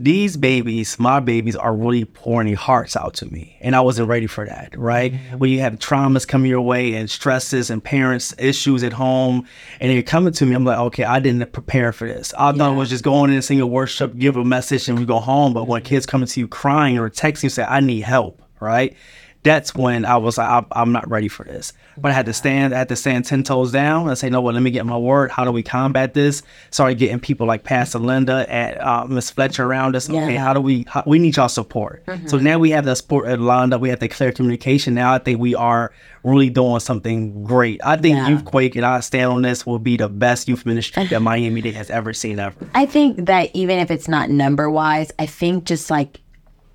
these 0.00 0.36
babies, 0.36 0.98
my 0.98 1.20
babies, 1.20 1.54
are 1.54 1.74
really 1.74 2.04
pouring 2.04 2.48
their 2.48 2.56
hearts 2.56 2.96
out 2.96 3.14
to 3.14 3.26
me. 3.26 3.56
And 3.60 3.76
I 3.76 3.80
wasn't 3.80 4.08
ready 4.08 4.26
for 4.26 4.44
that, 4.44 4.76
right? 4.76 5.12
Mm-hmm. 5.12 5.38
When 5.38 5.50
you 5.50 5.60
have 5.60 5.78
traumas 5.78 6.26
coming 6.26 6.50
your 6.50 6.60
way 6.60 6.94
and 6.94 7.08
stresses 7.08 7.70
and 7.70 7.82
parents' 7.82 8.34
issues 8.38 8.82
at 8.82 8.92
home, 8.92 9.46
and 9.78 9.90
they're 9.90 10.02
coming 10.02 10.32
to 10.32 10.46
me, 10.46 10.54
I'm 10.54 10.64
like, 10.64 10.78
okay, 10.78 11.04
I 11.04 11.20
didn't 11.20 11.52
prepare 11.52 11.92
for 11.92 12.08
this. 12.08 12.34
I 12.34 12.52
thought 12.52 12.72
it 12.72 12.76
was 12.76 12.90
just 12.90 13.04
going 13.04 13.30
in 13.30 13.36
and 13.36 13.44
sing 13.44 13.60
a 13.60 13.66
worship, 13.66 14.16
give 14.16 14.36
a 14.36 14.44
message, 14.44 14.88
and 14.88 14.98
we 14.98 15.04
go 15.04 15.20
home. 15.20 15.52
But 15.52 15.68
when 15.68 15.82
kids 15.82 16.06
coming 16.06 16.26
to 16.26 16.40
you 16.40 16.48
crying 16.48 16.98
or 16.98 17.08
texting 17.08 17.44
you, 17.44 17.50
say, 17.50 17.64
I 17.64 17.80
need 17.80 18.00
help, 18.00 18.42
right? 18.60 18.96
That's 19.44 19.74
when 19.74 20.04
I 20.04 20.18
was 20.18 20.38
like, 20.38 20.48
I, 20.48 20.64
I'm 20.70 20.92
not 20.92 21.08
ready 21.10 21.26
for 21.26 21.42
this. 21.44 21.72
But 21.98 22.12
I 22.12 22.14
had 22.14 22.26
to 22.26 22.32
stand, 22.32 22.72
I 22.72 22.78
had 22.78 22.88
to 22.90 22.96
stand 22.96 23.24
10 23.24 23.42
toes 23.42 23.72
down 23.72 24.08
and 24.08 24.16
say, 24.16 24.30
no, 24.30 24.40
well, 24.40 24.54
let 24.54 24.62
me 24.62 24.70
get 24.70 24.86
my 24.86 24.96
word. 24.96 25.32
How 25.32 25.44
do 25.44 25.50
we 25.50 25.64
combat 25.64 26.14
this? 26.14 26.44
Started 26.70 26.98
getting 26.98 27.18
people 27.18 27.46
like 27.46 27.64
Pastor 27.64 27.98
Linda 27.98 28.46
and 28.48 28.78
uh, 28.78 29.04
Miss 29.06 29.30
Fletcher 29.30 29.64
around 29.64 29.96
us. 29.96 30.08
Okay, 30.08 30.34
Yeah. 30.34 30.40
how 30.44 30.54
do 30.54 30.60
we, 30.60 30.84
how, 30.88 31.02
we 31.06 31.18
need 31.18 31.34
y'all 31.36 31.48
support. 31.48 32.04
So 32.26 32.38
now 32.38 32.60
we 32.60 32.70
have 32.70 32.84
the 32.84 32.94
support 32.94 33.40
lined 33.40 33.74
up. 33.74 33.80
We 33.80 33.88
have 33.88 33.98
the 33.98 34.08
clear 34.08 34.30
communication. 34.30 34.94
Now 34.94 35.12
I 35.12 35.18
think 35.18 35.40
we 35.40 35.56
are 35.56 35.92
really 36.22 36.48
doing 36.48 36.78
something 36.78 37.42
great. 37.42 37.80
I 37.84 37.96
think 37.96 38.16
Yeah. 38.18 38.28
Youth 38.28 38.44
Quake, 38.44 38.76
and 38.76 38.86
I 38.86 39.00
stand 39.00 39.32
on 39.32 39.42
this, 39.42 39.66
will 39.66 39.80
be 39.80 39.96
the 39.96 40.08
best 40.08 40.46
youth 40.46 40.64
ministry 40.64 41.06
that 41.08 41.20
Miami 41.20 41.60
Dade 41.62 41.74
has 41.74 41.90
ever 41.90 42.12
seen 42.12 42.38
ever. 42.38 42.54
I 42.76 42.86
think 42.86 43.26
that 43.26 43.50
even 43.54 43.80
if 43.80 43.90
it's 43.90 44.06
not 44.06 44.30
number 44.30 44.70
wise, 44.70 45.10
I 45.18 45.26
think 45.26 45.64
just 45.64 45.90
like 45.90 46.20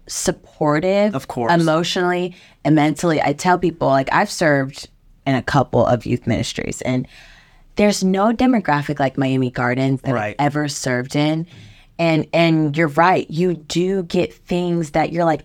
supportive, 0.08 1.16
Of 1.16 1.28
course. 1.28 1.54
emotionally 1.54 2.36
and 2.64 2.76
mentally. 2.76 3.22
I 3.22 3.34
tell 3.34 3.58
people 3.58 3.88
like 3.88 4.10
I've 4.12 4.30
served 4.32 4.90
in 5.26 5.36
a 5.36 5.42
couple 5.42 5.86
of 5.86 6.06
youth 6.06 6.26
ministries, 6.28 6.82
and 6.82 7.08
there's 7.76 8.04
no 8.04 8.34
demographic 8.34 9.00
like 9.00 9.18
Miami 9.18 9.52
Gardens 9.52 10.02
that 10.02 10.14
Right. 10.14 10.36
I've 10.40 10.46
ever 10.48 10.68
served 10.68 11.16
in. 11.16 11.46
And 12.00 12.28
and 12.34 12.76
you're 12.78 12.90
right, 12.90 13.30
you 13.30 13.56
do 13.56 14.04
get 14.04 14.34
things 14.34 14.92
that 14.92 15.12
you're 15.12 15.26
like, 15.26 15.44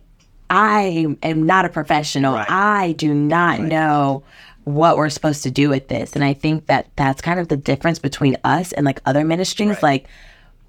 I 0.51 1.07
am 1.23 1.45
not 1.45 1.65
a 1.65 1.69
professional. 1.71 2.35
Right. 2.35 2.51
I 2.51 2.93
do 2.93 3.15
not 3.15 3.61
know 3.61 4.23
what 4.65 4.97
we're 4.97 5.09
supposed 5.09 5.43
to 5.45 5.51
do 5.51 5.69
with 5.71 5.89
this. 5.89 6.13
And 6.13 6.23
I 6.23 6.35
think 6.35 6.67
that 6.67 6.89
that's 6.97 7.21
kind 7.23 7.41
of 7.41 7.49
the 7.49 7.57
difference 7.57 7.99
between 7.99 8.37
us 8.45 8.73
and 8.73 8.85
like 8.85 9.01
other 9.07 9.25
ministries. 9.25 9.83
Like 9.83 10.07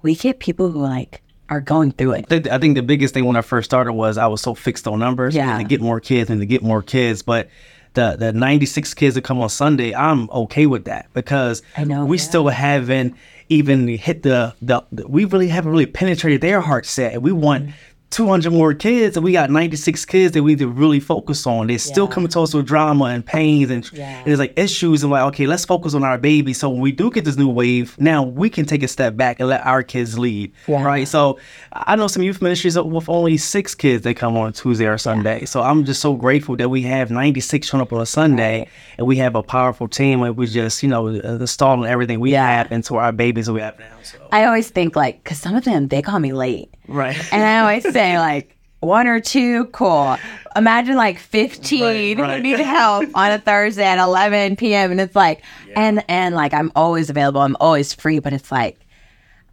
we 0.02 0.14
get 0.16 0.38
people 0.40 0.70
who 0.70 0.80
like 0.82 1.22
are 1.54 1.60
going 1.60 1.92
through 1.92 2.12
it. 2.12 2.32
I 2.32 2.58
think, 2.58 2.74
the 2.76 2.82
biggest 2.82 3.14
thing 3.14 3.24
when 3.24 3.36
I 3.36 3.40
first 3.42 3.64
started 3.70 3.92
was 3.92 4.18
I 4.18 4.26
was 4.26 4.40
so 4.42 4.54
fixed 4.54 4.86
on 4.86 4.98
numbers 4.98 5.34
Yeah. 5.34 5.56
and 5.56 5.60
to 5.60 5.68
get 5.68 5.80
more 5.80 6.00
kids 6.00 6.30
and 6.30 6.40
to 6.40 6.46
get 6.46 6.62
more 6.62 6.82
kids. 6.82 7.22
But 7.22 7.48
the 7.94 8.16
the 8.18 8.32
96 8.32 8.92
kids 8.94 9.14
that 9.14 9.22
come 9.22 9.40
on 9.40 9.48
Sunday, 9.48 9.94
I'm 9.94 10.28
okay 10.30 10.66
with 10.66 10.84
that 10.86 11.06
because 11.14 11.62
I 11.76 11.84
know, 11.84 12.04
we 12.04 12.16
yeah. 12.18 12.22
still 12.24 12.48
haven't 12.48 13.14
even 13.48 13.86
hit 13.88 14.22
the, 14.22 14.54
the, 14.62 14.82
the 14.90 15.06
we 15.06 15.24
really 15.26 15.48
haven't 15.48 15.70
really 15.70 15.86
penetrated 15.86 16.40
their 16.40 16.60
heart 16.60 16.86
set. 16.86 17.20
We 17.22 17.32
want 17.32 17.64
Mm-hmm. 17.64 17.72
200 18.14 18.52
more 18.52 18.72
kids 18.74 19.16
and 19.16 19.24
we 19.24 19.32
got 19.32 19.50
96 19.50 20.04
kids 20.04 20.32
that 20.34 20.42
we 20.44 20.52
need 20.52 20.60
to 20.60 20.68
really 20.68 21.00
focus 21.00 21.48
on. 21.48 21.66
They're 21.66 21.78
still 21.78 22.06
coming 22.06 22.28
to 22.28 22.40
us 22.42 22.54
with 22.54 22.64
drama 22.64 23.06
and 23.06 23.26
pains 23.26 23.70
and, 23.72 23.90
Yeah. 23.92 24.18
and 24.18 24.26
there's 24.26 24.38
like 24.38 24.56
issues 24.56 25.02
and 25.02 25.10
like, 25.10 25.24
okay, 25.32 25.48
let's 25.48 25.64
focus 25.64 25.94
on 25.94 26.04
our 26.04 26.16
baby. 26.16 26.52
So 26.52 26.70
when 26.70 26.78
we 26.80 26.92
do 26.92 27.10
get 27.10 27.24
this 27.24 27.36
new 27.36 27.48
wave, 27.48 27.98
now 27.98 28.22
we 28.22 28.48
can 28.48 28.66
take 28.66 28.84
a 28.84 28.88
step 28.88 29.16
back 29.16 29.40
and 29.40 29.48
let 29.48 29.66
our 29.66 29.82
kids 29.82 30.16
lead. 30.16 30.52
Yeah. 30.68 30.84
Right. 30.84 31.08
So 31.08 31.40
I 31.72 31.96
know 31.96 32.06
some 32.06 32.22
youth 32.22 32.40
ministries 32.40 32.78
with 32.78 33.08
only 33.08 33.36
six 33.36 33.74
kids 33.74 34.04
that 34.04 34.14
come 34.14 34.36
on 34.36 34.52
Tuesday 34.52 34.86
or 34.86 34.96
Sunday. 34.96 35.44
So 35.44 35.62
I'm 35.62 35.84
just 35.84 36.00
so 36.00 36.14
grateful 36.14 36.56
that 36.58 36.68
we 36.68 36.82
have 36.82 37.10
96 37.10 37.66
showing 37.68 37.82
up 37.82 37.92
on 37.92 38.00
a 38.00 38.06
Sunday 38.06 38.68
and 38.96 39.08
we 39.08 39.16
have 39.16 39.34
a 39.34 39.42
powerful 39.42 39.88
team 39.88 40.22
and 40.22 40.36
we 40.36 40.46
just, 40.46 40.84
you 40.84 40.88
know, 40.88 41.08
uh, 41.08 41.38
installing 41.40 41.90
everything 41.90 42.20
we 42.20 42.30
Yeah. 42.30 42.46
have 42.46 42.70
into 42.70 42.94
our 42.94 43.10
babies 43.10 43.46
that 43.46 43.54
we 43.54 43.60
have 43.60 43.76
now. 43.76 43.86
So. 44.04 44.18
I 44.30 44.44
always 44.44 44.68
think 44.70 44.94
like, 44.94 45.24
because 45.24 45.38
some 45.38 45.56
of 45.56 45.64
them, 45.64 45.88
they 45.88 46.00
call 46.00 46.20
me 46.20 46.32
late. 46.32 46.70
Right. 46.88 47.16
And 47.32 47.42
I 47.42 47.60
always 47.60 47.82
say 47.92 48.18
like, 48.18 48.56
one 48.80 49.06
or 49.06 49.18
two, 49.18 49.64
cool. 49.66 50.16
Imagine 50.56 50.96
like 50.96 51.18
15 51.18 52.18
Right, 52.18 52.36
who 52.36 52.42
need 52.42 52.58
help 52.60 53.08
on 53.14 53.30
a 53.32 53.38
Thursday 53.38 53.84
at 53.84 53.98
11 53.98 54.56
p.m. 54.56 54.90
And 54.90 55.00
it's 55.00 55.16
like, 55.16 55.42
and, 55.74 56.04
and 56.08 56.34
like, 56.34 56.52
I'm 56.52 56.70
always 56.76 57.08
available. 57.08 57.40
I'm 57.40 57.56
always 57.60 57.94
free, 57.94 58.18
but 58.18 58.32
it's 58.34 58.52
like, 58.52 58.78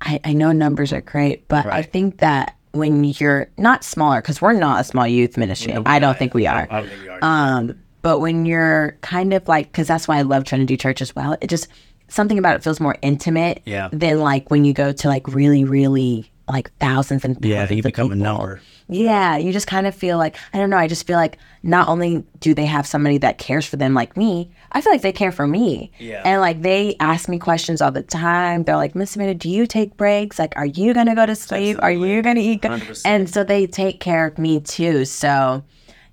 I, 0.02 0.20
I 0.26 0.34
know 0.34 0.52
numbers 0.52 0.92
are 0.92 1.00
great, 1.02 1.48
but 1.48 1.66
I 1.66 1.82
think 1.82 2.18
that 2.18 2.56
when 2.74 3.04
you're 3.04 3.50
not 3.58 3.84
smaller, 3.84 4.22
because 4.22 4.42
we're 4.42 4.54
not 4.54 4.82
a 4.82 4.84
small 4.84 5.08
youth 5.08 5.38
ministry, 5.38 5.74
I 5.86 6.00
don't 6.00 6.18
think 6.18 6.34
we 6.34 6.48
are. 6.48 6.68
I 6.70 6.82
don't 6.82 6.90
think 6.90 7.02
we 7.02 7.10
are. 7.10 7.20
Um, 7.22 7.80
but 8.02 8.20
when 8.20 8.46
you're 8.46 8.98
kind 9.02 9.34
of 9.34 9.48
like, 9.48 9.72
because 9.72 9.88
that's 9.88 10.08
why 10.08 10.18
I 10.18 10.24
love 10.24 10.44
Trinity 10.44 10.76
Church 10.76 11.02
as 11.02 11.16
well. 11.16 11.38
It 11.40 11.48
just 11.52 11.68
something 12.08 12.38
about 12.40 12.56
it 12.56 12.64
feels 12.64 12.80
more 12.80 12.98
intimate 13.02 13.62
Yeah. 13.66 13.90
than 13.94 14.20
like 14.20 14.50
when 14.50 14.66
you 14.66 14.74
go 14.74 14.92
to 14.92 15.08
like 15.08 15.28
really, 15.28 15.64
really 15.64 16.31
like 16.48 16.72
thousands 16.80 17.24
and 17.24 17.38
yeah, 17.44 17.62
thousands 17.62 17.78
you 17.78 17.80
of 17.82 17.84
become 17.86 18.12
a 18.12 18.16
number. 18.16 18.62
Yeah, 18.88 19.38
you 19.38 19.54
just 19.54 19.68
kind 19.68 19.88
of 19.88 19.96
feel 19.96 20.18
like 20.18 20.36
I 20.54 20.58
don't 20.58 20.70
know. 20.70 20.78
I 20.78 20.88
just 20.88 21.08
feel 21.08 21.18
like 21.18 21.38
not 21.64 21.88
only 21.88 22.24
do 22.40 22.54
they 22.54 22.66
have 22.66 22.86
somebody 22.86 23.18
that 23.20 23.38
cares 23.38 23.66
for 23.66 23.78
them 23.78 23.94
like 23.94 24.18
me, 24.18 24.52
I 24.74 24.82
feel 24.82 24.92
like 24.92 25.02
they 25.02 25.14
care 25.14 25.32
for 25.32 25.48
me. 25.48 25.92
Yeah. 25.98 26.22
And 26.26 26.42
like 26.42 26.62
they 26.62 26.96
ask 27.00 27.30
me 27.30 27.40
questions 27.40 27.82
all 27.82 27.92
the 27.92 28.04
time. 28.04 28.64
They're 28.64 28.76
like, 28.76 28.94
Miss 28.96 29.16
Amanda, 29.16 29.36
do 29.36 29.50
you 29.50 29.66
take 29.66 29.96
breaks? 29.96 30.40
Like, 30.40 30.54
are 30.58 30.66
you 30.66 30.94
gonna 30.94 31.16
go 31.16 31.26
to 31.26 31.36
sleep? 31.36 31.78
Are 31.82 31.92
you 31.92 32.22
gonna 32.22 32.42
eat? 32.42 32.62
good?" 32.62 32.72
100%. 32.72 33.02
And 33.06 33.30
so 33.30 33.44
they 33.44 33.66
take 33.66 34.00
care 34.00 34.26
of 34.28 34.38
me 34.38 34.60
too. 34.60 35.06
So 35.06 35.64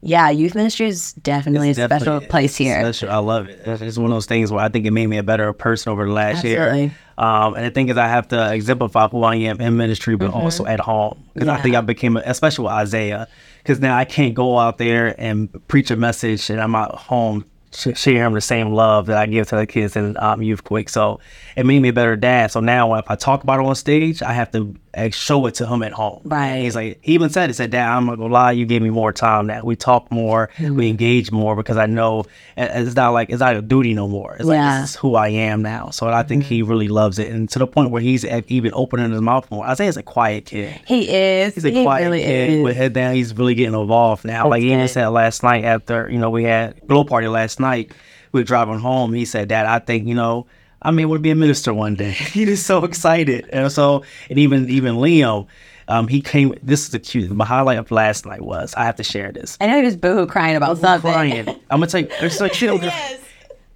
yeah, 0.00 0.30
youth 0.30 0.54
ministry 0.54 0.86
is 0.86 1.14
definitely 1.14 1.70
a 1.70 1.74
special 1.74 2.20
place 2.20 2.56
here. 2.56 2.80
special. 2.80 3.10
I 3.10 3.16
love 3.18 3.48
it. 3.48 3.60
It's 3.66 3.82
it's 3.82 3.98
one 3.98 4.06
of 4.06 4.14
those 4.16 4.26
things 4.26 4.52
where 4.52 4.62
I 4.62 4.68
think 4.68 4.86
it 4.86 4.92
made 4.92 5.08
me 5.08 5.18
a 5.18 5.24
better 5.24 5.52
person 5.52 5.92
over 5.92 6.06
the 6.06 6.12
last 6.12 6.44
Absolutely. 6.44 6.80
year. 6.82 6.92
Um, 7.18 7.54
and 7.54 7.66
the 7.66 7.70
thing 7.70 7.88
is, 7.88 7.96
I 7.96 8.06
have 8.06 8.28
to 8.28 8.52
exemplify 8.54 9.08
who 9.08 9.24
I 9.24 9.34
am 9.34 9.60
in 9.60 9.76
ministry, 9.76 10.16
but 10.16 10.32
also 10.32 10.64
at 10.66 10.78
home. 10.78 11.22
Because 11.34 11.48
I 11.48 11.60
think 11.60 11.74
I 11.74 11.80
became, 11.80 12.16
a, 12.16 12.22
especially 12.24 12.64
with 12.64 12.72
Isaiah, 12.72 13.26
because 13.58 13.80
now 13.80 13.96
I 13.98 14.04
can't 14.04 14.34
go 14.34 14.56
out 14.56 14.78
there 14.78 15.20
and 15.20 15.66
preach 15.66 15.90
a 15.90 15.96
message 15.96 16.48
and 16.48 16.60
I'm 16.60 16.74
at 16.76 16.92
home 16.92 17.44
sh- 17.72 17.96
share 17.96 18.30
the 18.30 18.40
same 18.40 18.72
love 18.72 19.06
that 19.06 19.18
I 19.18 19.26
give 19.26 19.48
to 19.48 19.56
the 19.56 19.66
kids 19.66 19.96
in 19.96 20.16
um, 20.18 20.42
Youth 20.42 20.64
Quake. 20.64 20.88
So 20.88 21.20
it 21.56 21.66
made 21.66 21.80
me 21.80 21.88
a 21.88 21.92
better 21.92 22.16
dad. 22.16 22.50
So 22.52 22.60
now 22.60 22.94
if 22.94 23.10
I 23.10 23.16
talk 23.16 23.42
about 23.42 23.60
it 23.60 23.66
on 23.66 23.74
stage, 23.74 24.22
I 24.22 24.32
have 24.32 24.50
to 24.52 24.74
show 25.10 25.46
it 25.46 25.54
to 25.56 25.66
him 25.66 25.82
at 25.82 25.92
home. 25.92 26.20
Right. 26.24 26.46
And 26.48 26.62
he's 26.64 26.74
like, 26.76 26.98
he 27.02 27.14
even 27.14 27.30
said, 27.30 27.48
he 27.48 27.54
said, 27.54 27.70
Dad, 27.70 27.88
I'm 27.90 28.06
not 28.06 28.16
gonna 28.18 28.32
lie, 28.32 28.52
you 28.52 28.66
gave 28.66 28.82
me 28.82 28.90
more 28.90 29.12
time 29.12 29.46
now. 29.46 29.62
We 29.64 29.76
talk 29.76 30.10
more, 30.10 30.50
Mm-hmm. 30.56 30.76
we 30.76 30.88
engage 30.88 31.30
more 31.32 31.56
because 31.56 31.76
I 31.76 31.86
know 31.86 32.24
it's 32.56 32.94
not 32.96 33.10
like, 33.10 33.30
it's 33.30 33.40
not 33.40 33.56
a 33.56 33.62
duty 33.62 33.94
no 33.94 34.08
more. 34.08 34.34
It's 34.38 34.46
Yeah. 34.46 34.54
Mm-hmm. 34.54 34.68
like, 34.70 34.80
this 34.82 34.90
is 34.90 34.96
who 34.96 35.14
I 35.14 35.28
am 35.28 35.62
now. 35.62 35.90
So 35.90 36.08
I 36.08 36.22
think 36.22 36.44
he 36.44 36.62
really 36.62 36.88
loves 36.88 37.18
it. 37.18 37.30
And 37.30 37.48
to 37.50 37.58
the 37.58 37.66
point 37.66 37.90
where 37.90 38.02
he's 38.02 38.24
even 38.24 38.72
opening 38.74 39.10
his 39.12 39.20
mouth 39.20 39.50
more. 39.50 39.64
Isaiah's 39.66 39.96
a 39.96 40.02
quiet 40.02 40.46
kid. 40.46 40.80
He 40.86 41.08
is. 41.08 41.54
He's 41.54 41.64
a 41.64 41.70
he 41.70 41.82
quiet 41.84 42.04
really 42.04 42.22
kid 42.22 42.50
is. 42.50 42.64
with 42.64 42.76
head 42.76 42.92
down. 42.92 43.14
He's 43.14 43.34
really 43.34 43.54
getting 43.54 43.78
involved 43.78 44.24
now. 44.24 44.48
Like 44.48 44.62
he 44.62 44.72
even 44.72 44.88
said 44.88 45.08
last 45.08 45.42
night 45.42 45.64
after 45.64 46.08
you 46.10 46.18
know 46.18 46.30
we 46.30 46.44
had 46.44 46.80
glow 46.86 47.04
party 47.04 47.28
last 47.28 47.60
night. 47.60 47.92
We 48.32 48.40
were 48.40 48.44
driving 48.44 48.78
home. 48.78 49.12
He 49.14 49.24
said, 49.24 49.48
"Dad, 49.48 49.64
I 49.66 49.78
think 49.78 50.06
you 50.06 50.14
know 50.14 50.46
I'm 50.82 50.98
able 50.98 51.14
to 51.14 51.20
be 51.20 51.30
a 51.30 51.34
minister 51.34 51.74
one 51.74 51.94
day." 51.94 52.10
he 52.12 52.46
was 52.46 52.64
so 52.64 52.84
excited, 52.84 53.48
and 53.52 53.70
so 53.70 54.02
and 54.30 54.38
even 54.38 54.68
even 54.68 54.96
Liam, 54.96 55.46
um, 55.88 56.08
he 56.08 56.20
came. 56.20 56.54
This 56.62 56.84
is 56.84 56.90
the 56.90 56.98
cute. 56.98 57.30
My 57.30 57.44
highlight 57.44 57.78
of 57.78 57.90
last 57.90 58.26
night 58.26 58.42
was 58.42 58.74
I 58.74 58.84
have 58.84 58.96
to 58.96 59.04
share 59.04 59.32
this. 59.32 59.56
I 59.60 59.66
know 59.66 59.78
he 59.78 59.84
was 59.84 59.96
boohoo 59.96 60.26
crying 60.26 60.56
about 60.56 60.78
something. 60.78 61.10
Crying. 61.10 61.48
I'm 61.70 61.80
gonna 61.80 61.86
tell 61.86 62.00
you. 62.00 62.08
It's 62.20 62.40
like 62.40 62.54
shit. 62.54 62.80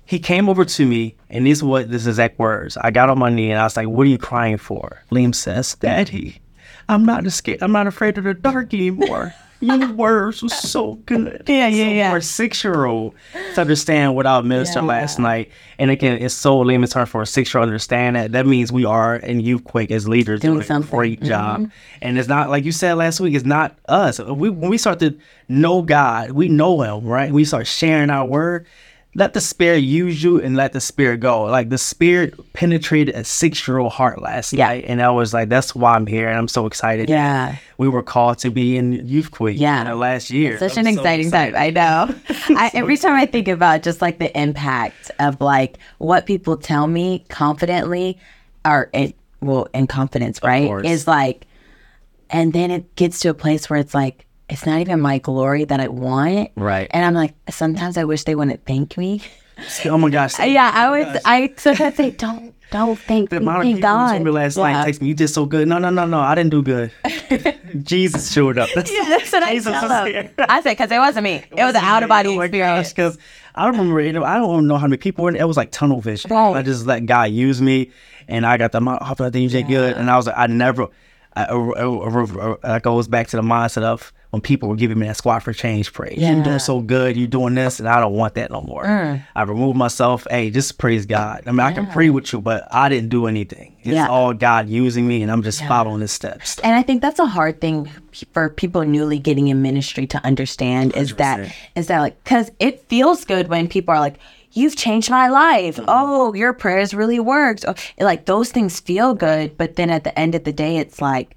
He 0.05 0.19
came 0.19 0.49
over 0.49 0.65
to 0.65 0.87
me, 0.87 1.17
and 1.31 1.47
these 1.47 1.62
what 1.62 1.91
this 1.91 2.07
exact 2.07 2.38
words. 2.38 2.77
I 2.77 2.91
got 2.91 3.09
on 3.09 3.19
my 3.19 3.31
knee, 3.31 3.51
and 3.51 3.59
I 3.59 3.65
was 3.65 3.77
like, 3.77 3.88
"What 3.88 4.07
are 4.07 4.11
you 4.11 4.19
crying 4.19 4.59
for?" 4.59 5.03
Liam 5.11 5.35
says, 5.35 5.75
"Daddy, 5.77 6.43
I'm 6.88 7.05
not 7.07 7.31
scared. 7.33 7.62
I'm 7.62 7.73
not 7.73 7.87
afraid 7.87 8.19
of 8.19 8.25
the 8.25 8.35
dark 8.35 8.75
anymore." 8.75 9.35
Your 9.62 9.92
words 9.92 10.42
were 10.42 10.48
so 10.48 10.94
good. 11.07 11.44
Yeah, 11.46 11.68
yeah, 11.68 11.85
so 11.85 11.90
yeah. 11.90 12.11
For 12.11 12.16
a 12.16 12.22
six-year-old 12.22 13.14
to 13.55 13.61
understand 13.61 14.14
what 14.16 14.27
I 14.27 14.40
ministered 14.40 14.85
last 14.85 15.18
night, 15.18 15.51
and 15.79 15.90
again, 15.90 16.20
it's 16.20 16.35
so 16.35 16.61
layman's 16.61 16.92
term 16.92 17.07
for 17.07 17.22
a 17.22 17.27
six-year-old 17.27 17.68
to 17.68 17.70
understand 17.70 18.16
that. 18.16 18.33
That 18.33 18.46
means 18.46 18.72
we 18.72 18.85
are 18.85 19.16
in 19.16 19.40
youth 19.40 19.64
quake 19.64 19.90
as 19.90 20.09
leaders 20.09 20.40
Doing 20.40 20.57
doing, 20.57 20.66
something. 20.66 20.92
a 20.92 20.96
great 20.96 21.20
mm-hmm. 21.20 21.29
job. 21.29 21.70
And 22.01 22.18
it's 22.18 22.29
not 22.29 22.51
like 22.51 22.64
you 22.64 22.72
said 22.72 22.94
last 22.94 23.20
week. 23.20 23.35
It's 23.35 23.44
not 23.44 23.79
us. 23.88 24.18
We 24.18 24.51
when 24.51 24.68
we 24.70 24.79
start 24.79 24.98
to 24.98 25.16
know 25.48 25.83
God, 25.83 26.33
we 26.33 26.48
know 26.48 26.83
Him, 26.83 27.07
right? 27.07 27.33
We 27.33 27.44
start 27.44 27.66
sharing 27.66 28.11
our 28.11 28.27
word. 28.27 28.66
Let 29.14 29.35
the 29.35 29.42
Spirit 29.42 29.81
use 29.81 30.22
you 30.22 30.40
and 30.40 30.57
let 30.57 30.72
the 30.72 30.81
Spirit 30.81 31.20
go. 31.20 31.42
Like 31.42 31.68
the 31.68 31.77
Spirit 31.77 32.35
penetrated 32.55 33.14
a 33.14 33.25
six-year-old 33.25 33.92
heart 33.92 34.22
last 34.22 34.55
Yeah. 34.55 34.68
night, 34.68 34.85
and 34.88 35.03
I 35.03 35.11
was 35.11 35.35
like, 35.35 35.51
"That's 35.51 35.75
why 35.75 35.92
I'm 35.94 36.07
here," 36.07 36.29
and 36.31 36.38
I'm 36.38 36.48
so 36.48 36.64
excited. 36.66 37.11
Yeah. 37.11 37.57
we 37.77 37.88
were 37.88 38.03
called 38.03 38.38
to 38.38 38.51
be 38.51 38.77
in 38.77 39.07
youth 39.07 39.31
quake. 39.33 39.59
Yeah. 39.59 39.81
in 39.83 39.88
the 39.88 39.96
last 39.96 40.31
year. 40.31 40.57
Such 40.59 40.79
I'm 40.79 40.87
an 40.87 40.94
so 40.94 41.01
exciting 41.01 41.27
excited. 41.27 41.53
time. 41.55 41.62
I 41.62 41.70
know. 41.70 42.14
I, 42.57 42.70
every 42.75 42.96
time 42.96 43.14
I 43.14 43.27
think 43.27 43.48
about 43.48 43.83
just 43.83 44.01
like 44.01 44.18
the 44.18 44.35
impact 44.40 45.11
of 45.18 45.40
like 45.40 45.79
what 45.98 46.25
people 46.25 46.57
tell 46.57 46.87
me 46.87 47.25
confidently 47.29 48.18
or 48.64 48.88
in, 48.94 49.12
well, 49.40 49.66
in 49.75 49.88
confidence, 49.88 50.40
right? 50.42 50.66
course. 50.68 50.87
Is 50.87 51.07
like, 51.07 51.46
and 52.31 52.53
then 52.55 52.70
it 52.70 52.94
gets 52.96 53.20
to 53.20 53.29
a 53.29 53.35
place 53.35 53.68
where 53.68 53.79
it's 53.81 53.92
like, 53.94 54.25
it's 54.53 54.67
not 54.67 54.81
even 54.81 55.01
my 55.01 55.19
glory 55.19 55.65
that 55.65 55.81
I 55.81 55.88
want. 55.88 56.51
Right. 56.57 56.88
And 56.93 57.05
I'm 57.05 57.15
like, 57.15 57.35
sometimes 57.51 57.97
I 57.97 58.05
wish 58.05 58.25
they 58.25 58.35
wouldn't 58.35 58.65
thank 58.67 58.97
me. 58.99 59.23
Oh 59.87 59.99
my 59.99 60.11
gosh. 60.11 60.38
Yeah, 60.59 60.71
I 60.75 60.91
was, 60.91 61.21
I 61.25 61.55
sometimes 61.57 61.97
say, 61.97 62.11
don't, 62.11 62.55
don't 62.71 62.99
thank 62.99 63.31
The 63.31 63.38
me. 63.41 63.45
amount 63.47 63.59
of 63.59 63.62
Thank 63.65 63.77
people 63.77 63.91
God. 63.91 64.11
told 64.12 64.25
me 64.25 64.31
last 64.31 64.57
Yeah. 64.57 64.73
night, 64.73 64.85
text 64.85 65.01
me, 65.03 65.09
you 65.09 65.15
did 65.15 65.29
so 65.29 65.47
good. 65.47 65.69
No, 65.69 65.79
no, 65.79 65.91
no, 65.91 66.05
no, 66.07 66.19
I 66.21 66.35
didn't 66.35 66.51
do 66.51 66.62
good. 66.62 66.91
Jesus 67.83 68.33
showed 68.33 68.59
up. 68.59 68.69
That's, 68.75 68.93
Yeah, 68.95 69.05
that's 69.09 69.33
what 69.33 69.43
I 69.43 69.53
Jesus 69.55 69.73
tell 69.73 69.83
was 69.83 69.91
them. 69.91 70.07
here. 70.07 70.31
I 70.49 70.61
said 70.62 70.73
because 70.73 70.91
it 70.91 70.99
wasn't 70.99 71.25
me. 71.25 71.45
It 71.51 71.65
was 71.65 71.75
an 71.75 71.85
out 71.85 72.03
of 72.03 72.09
body 72.09 72.35
experience. 72.38 72.91
Because 72.91 73.19
I 73.55 73.69
remember, 73.69 74.01
you 74.01 74.12
know, 74.12 74.25
I 74.25 74.37
don't 74.37 74.53
even 74.55 74.67
know 74.67 74.77
how 74.79 74.87
many 74.87 74.97
people 74.99 75.25
were 75.25 75.31
in 75.31 75.37
it. 75.37 75.41
It 75.41 75.45
was 75.45 75.57
like 75.57 75.71
tunnel 75.71 76.01
vision. 76.01 76.31
Right. 76.31 76.57
I 76.57 76.62
just 76.62 76.87
let 76.87 77.07
God 77.07 77.31
use 77.31 77.61
me, 77.61 77.91
and 78.29 78.45
I 78.47 78.57
got 78.57 78.73
the 78.73 78.79
amount 78.79 79.03
of 79.03 79.33
things 79.33 79.53
did 79.53 79.69
good. 79.69 79.97
And 79.97 80.11
I 80.11 80.17
was 80.17 80.27
like, 80.27 80.37
I 80.38 80.47
never. 80.47 80.88
I, 81.35 81.45
I, 81.45 81.55
I, 81.55 82.53
I, 82.53 82.57
that 82.62 82.83
goes 82.83 83.09
back 83.09 83.29
to 83.29 83.37
the 83.37 83.43
mindset 83.43 83.83
of 83.83 84.12
when 84.33 84.40
people 84.40 84.66
were 84.71 84.77
giving 84.77 84.99
me 84.99 85.07
that 85.07 85.16
squat 85.18 85.42
for 85.42 85.53
change 85.53 85.92
praise. 85.92 86.16
You're 86.16 86.42
doing 86.42 86.59
so 86.59 86.81
good. 86.81 87.18
You're 87.18 87.29
doing 87.29 87.55
this, 87.55 87.79
and 87.81 87.87
I 87.87 88.01
don't 88.01 88.14
want 88.14 88.35
that 88.37 88.51
no 88.51 88.62
more. 88.62 88.83
Mm. 88.83 89.23
I 89.37 89.42
removed 89.42 89.77
myself. 89.77 90.27
Hey, 90.31 90.51
just 90.51 90.79
praise 90.79 91.05
God. 91.05 91.42
I 91.47 91.51
mean, 91.51 91.61
I 91.61 91.71
can 91.73 91.87
pray 91.87 92.09
with 92.09 92.33
you, 92.33 92.40
but 92.40 92.66
I 92.71 92.88
didn't 92.88 93.11
do 93.11 93.27
anything. 93.27 93.77
It's 93.83 93.92
Yeah. 93.95 94.09
all 94.09 94.33
God 94.33 94.71
using 94.71 95.07
me, 95.07 95.23
and 95.23 95.31
I'm 95.31 95.42
just 95.42 95.62
following 95.66 96.01
His 96.01 96.12
steps. 96.12 96.59
And 96.64 96.75
I 96.75 96.81
think 96.81 97.03
that's 97.03 97.18
a 97.18 97.27
hard 97.27 97.61
thing 97.61 97.90
for 98.33 98.49
people 98.49 98.83
newly 98.85 99.18
getting 99.18 99.49
in 99.49 99.61
ministry 99.61 100.07
to 100.07 100.25
understand 100.25 100.97
is 100.97 101.14
that 101.16 101.38
100%. 101.40 101.53
is 101.77 101.87
that 101.88 102.01
like 102.01 102.25
because 102.25 102.51
it 102.59 102.83
feels 102.88 103.27
good 103.27 103.49
when 103.49 103.68
people 103.68 103.92
are 103.92 104.01
like, 104.01 104.18
"You've 104.53 104.77
changed 104.77 105.11
my 105.11 105.29
life." 105.29 105.77
Mm-hmm. 105.77 105.85
Oh, 105.88 106.33
your 106.33 106.55
prayers 106.55 106.95
really 106.95 107.21
worked. 107.21 107.66
Oh, 107.68 107.75
like 108.01 108.25
those 108.25 108.51
things 108.51 108.81
feel 108.81 109.12
good, 109.12 109.59
but 109.59 109.77
then 109.77 109.90
at 109.90 110.05
the 110.05 110.18
end 110.18 110.35
of 110.35 110.45
the 110.45 110.55
day, 110.55 110.79
it's 110.79 111.03
like 111.03 111.37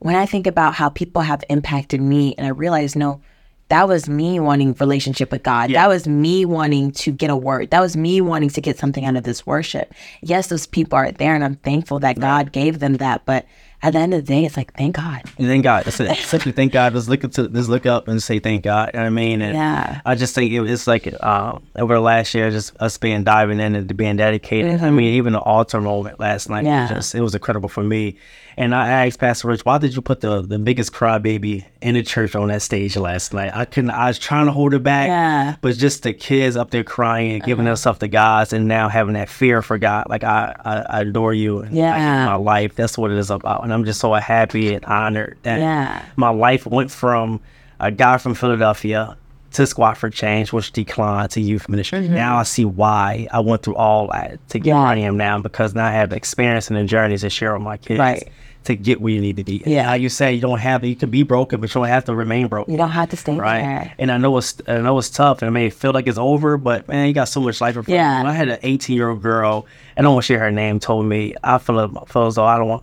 when 0.00 0.14
I 0.14 0.26
think 0.26 0.46
about 0.46 0.74
how 0.74 0.88
people 0.88 1.22
have 1.22 1.42
impacted 1.48 2.00
me, 2.00 2.34
and 2.36 2.46
I 2.46 2.50
realize 2.50 2.96
no. 2.96 3.20
That 3.68 3.88
was 3.88 4.08
me 4.08 4.38
wanting 4.38 4.74
relationship 4.78 5.32
with 5.32 5.42
God. 5.42 5.70
That 5.70 5.88
was 5.88 6.06
me 6.06 6.44
wanting 6.44 6.92
to 6.92 7.10
get 7.10 7.30
a 7.30 7.36
word. 7.36 7.70
That 7.72 7.80
was 7.80 7.96
me 7.96 8.20
wanting 8.20 8.50
to 8.50 8.60
get 8.60 8.78
something 8.78 9.04
out 9.04 9.16
of 9.16 9.24
this 9.24 9.44
worship. 9.44 9.92
Yes, 10.22 10.46
those 10.46 10.68
people 10.68 10.96
are 10.96 11.10
there, 11.10 11.34
and 11.34 11.42
I'm 11.42 11.56
thankful 11.56 11.98
that 11.98 12.20
God 12.20 12.52
gave 12.52 12.78
them 12.78 12.98
that. 12.98 13.24
But 13.24 13.44
at 13.82 13.94
the 13.94 13.98
end 13.98 14.14
of 14.14 14.24
the 14.24 14.26
day, 14.32 14.44
it's 14.44 14.56
like, 14.56 14.72
thank 14.74 14.94
God. 14.94 15.22
And 15.36 15.48
thank 15.48 15.64
God. 15.64 15.84
That's 15.84 15.98
it. 15.98 16.16
Simply 16.18 16.52
thank 16.52 16.72
God. 16.72 16.92
Just 16.92 17.08
look 17.08 17.22
just 17.28 17.68
look 17.68 17.86
up 17.86 18.06
and 18.06 18.22
say 18.22 18.38
thank 18.38 18.62
God. 18.62 18.92
You 18.94 19.00
know 19.00 19.06
I 19.06 19.10
mean? 19.10 19.42
And 19.42 19.56
Yeah. 19.56 20.00
I 20.04 20.14
just 20.14 20.32
think 20.32 20.52
it, 20.52 20.60
it's 20.70 20.86
like 20.86 21.12
uh, 21.18 21.58
over 21.74 21.94
the 21.94 22.00
last 22.00 22.34
year, 22.34 22.52
just 22.52 22.72
us 22.78 22.96
being 22.98 23.24
diving 23.24 23.58
in 23.58 23.74
and 23.74 23.96
being 23.96 24.14
dedicated. 24.16 24.80
I 24.80 24.90
mean, 24.90 25.14
even 25.14 25.32
the 25.32 25.40
altar 25.40 25.80
moment 25.80 26.20
last 26.20 26.48
night, 26.48 26.64
Yeah. 26.64 26.86
just 26.88 27.16
it 27.16 27.20
was 27.20 27.34
incredible 27.34 27.68
for 27.68 27.82
me. 27.82 28.16
And 28.58 28.74
I 28.74 29.06
asked 29.06 29.18
Pastor 29.20 29.48
Rich, 29.48 29.66
why 29.66 29.76
did 29.76 29.94
you 29.94 30.00
put 30.00 30.20
the 30.22 30.40
the 30.40 30.58
biggest 30.58 30.92
crybaby 30.92 31.66
in 31.82 31.92
the 31.94 32.02
church 32.02 32.34
on 32.34 32.48
that 32.48 32.62
stage 32.62 32.96
last 32.96 33.34
night? 33.34 33.54
I 33.54 33.66
couldn't. 33.66 33.90
I 33.90 34.06
was 34.08 34.18
trying 34.18 34.46
to 34.46 34.52
hold 34.52 34.72
it 34.72 34.82
back, 34.82 35.08
Yeah. 35.08 35.48
Uh-huh. 35.48 35.56
but 35.60 35.76
just 35.76 36.04
the 36.04 36.14
kids 36.14 36.56
up 36.56 36.70
there 36.70 36.82
crying 36.82 37.32
and 37.32 37.42
giving 37.42 37.66
themselves 37.66 37.98
to 37.98 38.08
God, 38.08 38.52
and 38.54 38.66
now 38.66 38.88
having 38.88 39.12
that 39.14 39.28
fear 39.28 39.60
for 39.60 39.76
God. 39.76 40.06
Like 40.08 40.24
I, 40.24 40.54
I, 40.64 40.76
I 40.98 41.00
adore 41.02 41.34
you. 41.34 41.60
And 41.60 41.74
Yeah. 41.76 42.26
my 42.26 42.36
life. 42.36 42.74
That's 42.74 42.96
what 42.96 43.10
it 43.10 43.18
is 43.18 43.30
about. 43.30 43.62
And 43.62 43.72
I'm 43.74 43.84
just 43.84 44.00
so 44.00 44.14
happy 44.14 44.72
and 44.74 44.84
honored 44.86 45.36
that 45.42 45.58
Yeah. 45.60 46.02
my 46.16 46.30
life 46.30 46.64
went 46.66 46.90
from 46.90 47.40
a 47.78 47.90
guy 47.90 48.16
from 48.16 48.34
Philadelphia 48.34 49.18
to 49.52 49.66
Squat 49.66 49.96
for 49.96 50.10
Change, 50.10 50.52
which 50.52 50.72
declined 50.72 51.30
to 51.32 51.40
youth 51.40 51.68
ministry. 51.68 52.08
Now 52.08 52.36
I 52.38 52.42
see 52.42 52.64
why 52.64 53.26
I 53.32 53.40
went 53.40 53.62
through 53.62 53.76
all 53.76 54.08
that 54.12 54.46
to 54.50 54.58
get 54.58 54.66
Mm-hmm. 54.66 54.68
Yeah. 54.68 54.80
where 54.82 54.88
I 54.88 54.98
am 54.98 55.16
now 55.16 55.38
because 55.40 55.74
now 55.74 55.86
I 55.86 55.92
have 55.92 56.12
experience 56.12 56.68
and 56.68 56.76
the 56.76 56.84
journeys 56.84 57.22
to 57.22 57.30
share 57.30 57.54
with 57.54 57.62
my 57.62 57.76
kids 57.78 57.98
Right. 58.00 58.28
to 58.64 58.74
get 58.76 59.00
where 59.00 59.12
you 59.14 59.20
need 59.20 59.36
to 59.36 59.44
be. 59.44 59.62
Yeah. 59.64 59.94
You 59.94 60.08
say, 60.08 60.34
you 60.34 60.40
don't 60.40 60.58
have 60.58 60.84
you 60.84 60.96
can 60.96 61.08
be 61.10 61.22
broken, 61.22 61.60
but 61.60 61.70
you 61.70 61.80
don't 61.80 61.88
have 61.88 62.04
to 62.06 62.14
remain 62.14 62.48
broken. 62.48 62.72
You 62.72 62.78
don't 62.78 62.90
have 62.90 63.08
to 63.10 63.16
stay 63.16 63.36
Right, 63.36 63.60
there. 63.60 63.92
and 63.98 64.10
I 64.12 64.18
know 64.18 64.36
it's 64.36 64.60
I 64.68 64.78
know 64.78 64.98
it's 64.98 65.08
tough, 65.08 65.40
and 65.40 65.48
it 65.48 65.52
may 65.52 65.70
feel 65.70 65.92
like 65.92 66.06
it's 66.08 66.18
over, 66.18 66.56
but 66.58 66.86
man, 66.88 67.06
you 67.06 67.14
got 67.14 67.28
so 67.28 67.40
much 67.40 67.60
life 67.60 67.76
in 67.76 67.82
front. 67.84 67.94
Yeah. 67.96 68.24
I 68.26 68.32
had 68.32 68.48
an 68.48 68.58
18 68.62 68.96
year 68.96 69.08
old 69.10 69.22
girl, 69.22 69.66
I 69.96 70.02
don't 70.02 70.12
want 70.14 70.24
to 70.24 70.26
share 70.26 70.40
her 70.40 70.50
name, 70.50 70.80
told 70.80 71.06
me 71.06 71.34
I 71.44 71.58
feel 71.58 71.88
feel 72.08 72.26
as 72.26 72.34
though 72.34 72.44
I 72.44 72.58
don't 72.58 72.68
want 72.68 72.82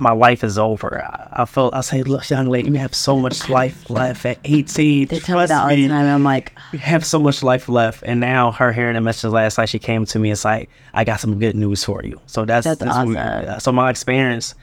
my 0.00 0.12
life 0.12 0.44
is 0.44 0.58
over. 0.58 1.02
I, 1.02 1.42
I 1.42 1.44
felt 1.46 1.72
I 1.74 1.80
say, 1.80 2.02
look, 2.02 2.28
young 2.28 2.46
lady, 2.48 2.68
you 2.70 2.76
have 2.76 2.94
so 2.94 3.18
much 3.18 3.48
life 3.48 3.88
left 3.88 4.26
at 4.26 4.38
18. 4.44 5.08
They 5.08 5.18
tell 5.18 5.38
me 5.38 5.46
that 5.46 5.62
all 5.62 5.68
the 5.68 5.76
me, 5.76 5.88
time. 5.88 6.06
I'm 6.06 6.24
like, 6.24 6.52
you 6.72 6.78
have 6.78 7.04
so 7.06 7.18
much 7.18 7.42
life 7.42 7.68
left. 7.68 8.02
And 8.04 8.20
now 8.20 8.52
her 8.52 8.72
hearing 8.72 8.94
the 8.94 9.00
message 9.00 9.30
last 9.30 9.56
night, 9.58 9.68
she 9.70 9.78
came 9.78 10.04
to 10.06 10.18
me. 10.18 10.30
It's 10.30 10.44
like, 10.44 10.68
I 10.92 11.04
got 11.04 11.20
some 11.20 11.38
good 11.38 11.56
news 11.56 11.84
for 11.84 12.02
you. 12.04 12.20
So 12.26 12.44
that's, 12.44 12.66
That's 12.66 12.80
what 12.84 13.06
we- 13.08 13.60
so 13.60 13.72
my 13.72 13.88
experience 13.90 14.54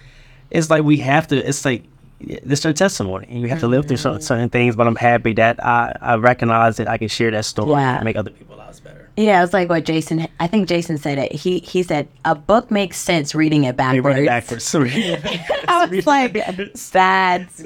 is 0.51 0.69
like 0.69 0.83
we 0.83 0.97
have 0.97 1.27
to. 1.29 1.37
It's 1.37 1.65
like 1.65 1.83
this 2.19 2.59
is 2.59 2.63
your 2.65 2.73
testimony. 2.73 3.27
and 3.29 3.41
You 3.41 3.47
have 3.49 3.59
to 3.59 3.67
live 3.67 3.87
through 3.87 3.97
Mm-hmm. 3.97 4.03
certain, 4.03 4.21
certain 4.21 4.49
things. 4.49 4.75
But 4.75 4.87
I'm 4.87 4.95
happy 4.95 5.33
that 5.33 5.63
I 5.65 5.95
I 6.01 6.15
recognize 6.15 6.77
that 6.77 6.87
I 6.87 6.97
can 6.97 7.07
share 7.07 7.31
that 7.31 7.45
story 7.45 7.71
Yeah. 7.71 7.95
and 7.95 8.05
make 8.05 8.15
other 8.15 8.29
people's 8.31 8.59
lives 8.59 8.79
better. 8.79 9.04
Yeah, 9.17 9.43
it's 9.43 9.53
like 9.53 9.69
what 9.69 9.85
Jason. 9.85 10.27
I 10.39 10.47
think 10.47 10.67
Jason 10.67 10.97
said 10.97 11.17
it. 11.17 11.31
He 11.31 11.59
he 11.59 11.83
said 11.83 12.07
a 12.25 12.35
book 12.35 12.69
makes 12.71 12.97
sense 12.97 13.33
reading 13.35 13.63
it 13.63 13.75
backwards. 13.77 14.05
run 14.05 14.17
it 14.19 14.25
backwards. 14.27 14.75
I 14.75 15.87
was 15.89 16.05
like, 16.07 16.33
that's 16.33 16.89
that's 16.89 17.61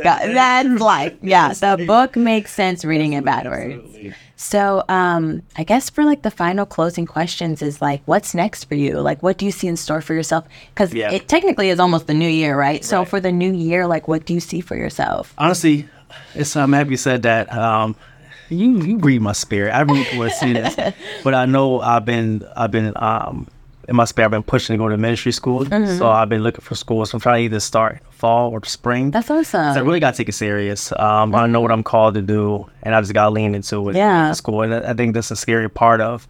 like, 0.82 1.18
yeah. 1.22 1.54
The 1.54 1.84
book 1.88 2.16
makes 2.16 2.54
sense 2.54 2.86
reading 2.86 3.14
it 3.14 3.26
backwards. 3.26 4.16
So, 4.36 4.84
um, 4.88 5.42
I 5.58 5.64
guess 5.66 5.90
for 5.90 6.06
like 6.06 6.22
the 6.22 6.32
final 6.32 6.66
closing 6.66 7.06
questions 7.06 7.62
is 7.62 7.82
like, 7.82 8.02
what's 8.06 8.34
next 8.34 8.66
for 8.66 8.76
you? 8.76 9.00
Like, 9.02 9.22
what 9.22 9.38
do 9.38 9.46
you 9.46 9.52
see 9.52 9.68
in 9.68 9.76
store 9.76 10.00
for 10.02 10.14
yourself? 10.14 10.46
Because 10.74 10.94
Yeah. 10.94 11.12
it 11.12 11.28
technically 11.28 11.70
is 11.70 11.78
almost 11.80 12.08
the 12.08 12.14
new 12.14 12.30
year, 12.30 12.58
right? 12.58 12.86
So, 12.86 13.00
Right. 13.00 13.08
for 13.10 13.20
the 13.20 13.34
new 13.34 13.52
year, 13.52 13.86
like, 13.86 14.08
what 14.08 14.26
do 14.26 14.34
you 14.34 14.40
see 14.40 14.62
for 14.62 14.78
yourself? 14.78 15.34
honestly, 15.38 15.90
it's 16.36 16.56
I'm 16.56 16.72
happy 16.72 16.92
you 16.92 16.98
said 16.98 17.24
that. 17.24 17.52
Um, 17.52 17.98
you 18.50 18.82
you 18.82 18.98
read 18.98 19.22
my 19.22 19.34
spirit. 19.34 19.72
I 19.74 19.82
really 19.82 20.06
want 20.18 20.32
to 20.32 20.38
see 20.38 20.54
this, 20.54 20.76
but 21.24 21.34
I 21.34 21.46
know 21.46 21.80
I've 21.82 22.06
been 22.06 22.44
I've 22.56 22.72
been 22.72 22.94
um 22.98 23.48
in 23.88 23.96
my 23.96 24.06
spirit. 24.06 24.28
I've 24.28 24.32
been 24.32 24.44
pushing 24.44 24.76
to 24.76 24.78
go 24.78 24.88
to 24.90 24.98
ministry 24.98 25.32
school, 25.32 25.66
so 25.66 26.10
I've 26.10 26.30
been 26.30 26.44
looking 26.44 26.62
for 26.62 26.76
schools. 26.76 27.10
So 27.10 27.16
I'm 27.16 27.22
trying 27.22 27.40
to 27.42 27.46
either 27.46 27.60
start 27.60 28.02
fall 28.12 28.52
or 28.52 28.64
spring. 28.66 29.12
That's 29.12 29.32
awesome. 29.32 29.74
So 29.74 29.80
I 29.80 29.84
really 29.84 30.00
got 30.00 30.12
to 30.14 30.18
take 30.18 30.30
it 30.30 30.34
serious. 30.34 30.92
Um, 31.00 31.34
I 31.34 31.48
know 31.48 31.62
what 31.62 31.72
I'm 31.72 31.84
called 31.84 32.14
to 32.16 32.22
do, 32.22 32.70
and 32.84 32.94
I 32.94 33.02
just 33.02 33.14
got 33.14 33.26
to 33.26 33.30
lean 33.32 33.56
into 33.56 33.90
it. 33.90 33.96
Yeah. 33.96 34.32
School, 34.34 34.62
and 34.62 34.74
I 34.76 34.92
I 34.92 34.94
think 34.94 35.14
that's 35.16 35.32
a 35.32 35.36
scary 35.36 35.70
part 35.70 36.02
of 36.02 36.28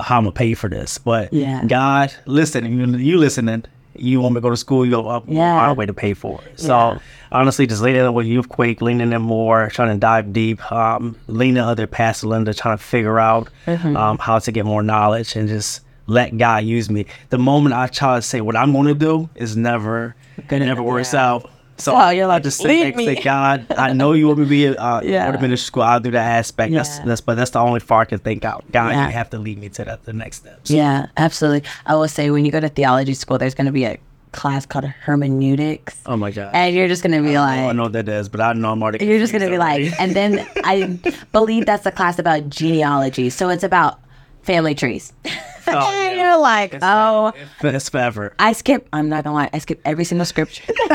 how 0.00 0.18
I'm 0.18 0.24
gonna 0.24 0.32
pay 0.32 0.54
for 0.54 0.68
this. 0.68 0.98
But 0.98 1.32
Yeah. 1.32 1.64
God, 1.66 2.12
listen, 2.26 2.64
you, 2.66 2.98
you 2.98 3.18
listening. 3.18 3.64
You 3.98 4.20
want 4.20 4.34
me 4.34 4.40
to 4.40 4.42
go 4.42 4.50
to 4.50 4.56
school? 4.58 4.84
You 4.84 4.90
go 4.90 5.08
up. 5.08 5.24
Yeah. 5.26 5.54
Our 5.54 5.72
way 5.74 5.86
to 5.86 5.94
pay 5.94 6.12
for 6.12 6.40
it. 6.42 6.60
So 6.60 6.68
Yeah. 6.76 6.98
Honestly, 7.36 7.66
just 7.66 7.82
leaning 7.82 8.04
in 8.04 8.14
with 8.14 8.26
Youth 8.26 8.48
Quake, 8.48 8.80
leaning 8.80 9.12
in 9.12 9.22
more, 9.22 9.68
trying 9.70 9.92
to 9.94 9.98
dive 9.98 10.32
deep, 10.32 10.60
um, 10.72 11.16
leaning 11.28 11.58
other 11.58 11.86
Pastor 11.86 12.26
Linda, 12.28 12.54
trying 12.54 12.76
to 12.78 12.82
figure 12.82 13.18
out 13.20 13.48
Mm-hmm. 13.66 13.96
um, 13.96 14.18
how 14.18 14.38
to 14.38 14.52
get 14.52 14.64
more 14.64 14.82
knowledge 14.82 15.36
and 15.36 15.48
just 15.48 15.80
let 16.06 16.36
God 16.38 16.64
use 16.64 16.88
me. 16.88 17.06
The 17.30 17.38
moment 17.38 17.74
I 17.74 17.88
try 17.88 18.16
to 18.16 18.22
say 18.22 18.40
what 18.40 18.54
I'm 18.56 18.72
going 18.72 18.86
to 18.86 18.94
do 18.94 19.28
is 19.34 19.56
never, 19.56 20.14
it 20.36 20.58
never 20.60 20.82
works 20.82 21.14
out. 21.14 21.50
So 21.78 21.94
Oh, 21.94 22.08
you're 22.08 22.24
I 22.24 22.28
like, 22.28 22.42
just 22.44 22.58
sit 22.58 22.68
"Lead 22.68 22.82
back 22.84 22.94
and 22.94 23.04
say, 23.04 23.14
me." 23.16 23.22
God, 23.22 23.66
I 23.76 23.92
know 23.92 24.12
you 24.14 24.28
want 24.28 24.38
me 24.38 24.44
to 24.46 24.48
be 24.48 24.64
a 24.66 24.74
uh, 24.80 25.00
Yeah. 25.04 25.30
to 25.30 25.38
ministry 25.38 25.66
school. 25.66 25.82
I'll 25.82 26.00
do 26.00 26.10
that 26.12 26.38
aspect. 26.38 26.72
That's, 26.72 27.00
that's, 27.00 27.20
but 27.20 27.34
that's 27.34 27.50
the 27.50 27.58
only 27.58 27.80
far 27.80 28.00
I 28.02 28.04
can 28.06 28.18
think 28.18 28.44
out. 28.46 28.64
God, 28.72 28.92
Yeah. 28.92 29.06
you 29.08 29.12
have 29.12 29.28
to 29.30 29.38
lead 29.38 29.58
me 29.58 29.68
to 29.70 29.84
that, 29.84 30.04
the 30.04 30.12
next 30.14 30.38
steps. 30.38 30.70
Yeah, 30.70 31.06
absolutely. 31.18 31.68
I 31.84 31.94
will 31.96 32.08
say 32.08 32.30
when 32.30 32.46
you 32.46 32.52
go 32.52 32.60
to 32.60 32.68
theology 32.70 33.12
school, 33.14 33.36
there's 33.36 33.54
going 33.54 33.66
to 33.66 33.72
be 33.72 33.84
a 33.84 33.98
class 34.36 34.66
called 34.66 34.84
hermeneutics, 34.84 35.98
Oh 36.06 36.16
my 36.16 36.30
God. 36.30 36.54
and 36.54 36.74
you're 36.76 36.86
just 36.88 37.02
going 37.02 37.16
to 37.20 37.28
be 37.28 37.36
like, 37.38 37.58
I 37.58 37.66
like, 37.66 37.76
know 37.76 37.82
what 37.84 37.92
that 37.94 38.08
is, 38.08 38.28
but 38.28 38.40
I 38.40 38.52
know 38.52 38.70
I'm 38.72 38.82
already. 38.82 39.04
You're 39.04 39.18
just 39.18 39.32
gonna 39.32 39.46
be 39.50 39.56
confused 39.56 39.92
like, 39.92 40.00
and 40.00 40.14
then 40.14 40.46
I 40.64 41.00
believe 41.32 41.66
that's 41.66 41.86
a 41.86 41.90
class 41.90 42.18
about 42.18 42.48
genealogy. 42.50 43.30
So 43.30 43.48
it's 43.48 43.64
about 43.64 43.98
family 44.42 44.74
trees. 44.74 45.12
Oh, 45.24 45.28
and 45.66 46.16
yeah. 46.16 46.30
you're 46.30 46.38
like, 46.38 46.74
It's 46.74 46.84
oh, 46.86 47.32
it's 47.62 47.88
forever. 47.88 48.34
I 48.38 48.52
skip. 48.52 48.88
I'm 48.92 49.08
not 49.08 49.24
gonna 49.24 49.34
lie, 49.34 49.50
I 49.52 49.58
skip 49.58 49.80
every 49.84 50.04
single 50.04 50.24
scripture. 50.26 50.62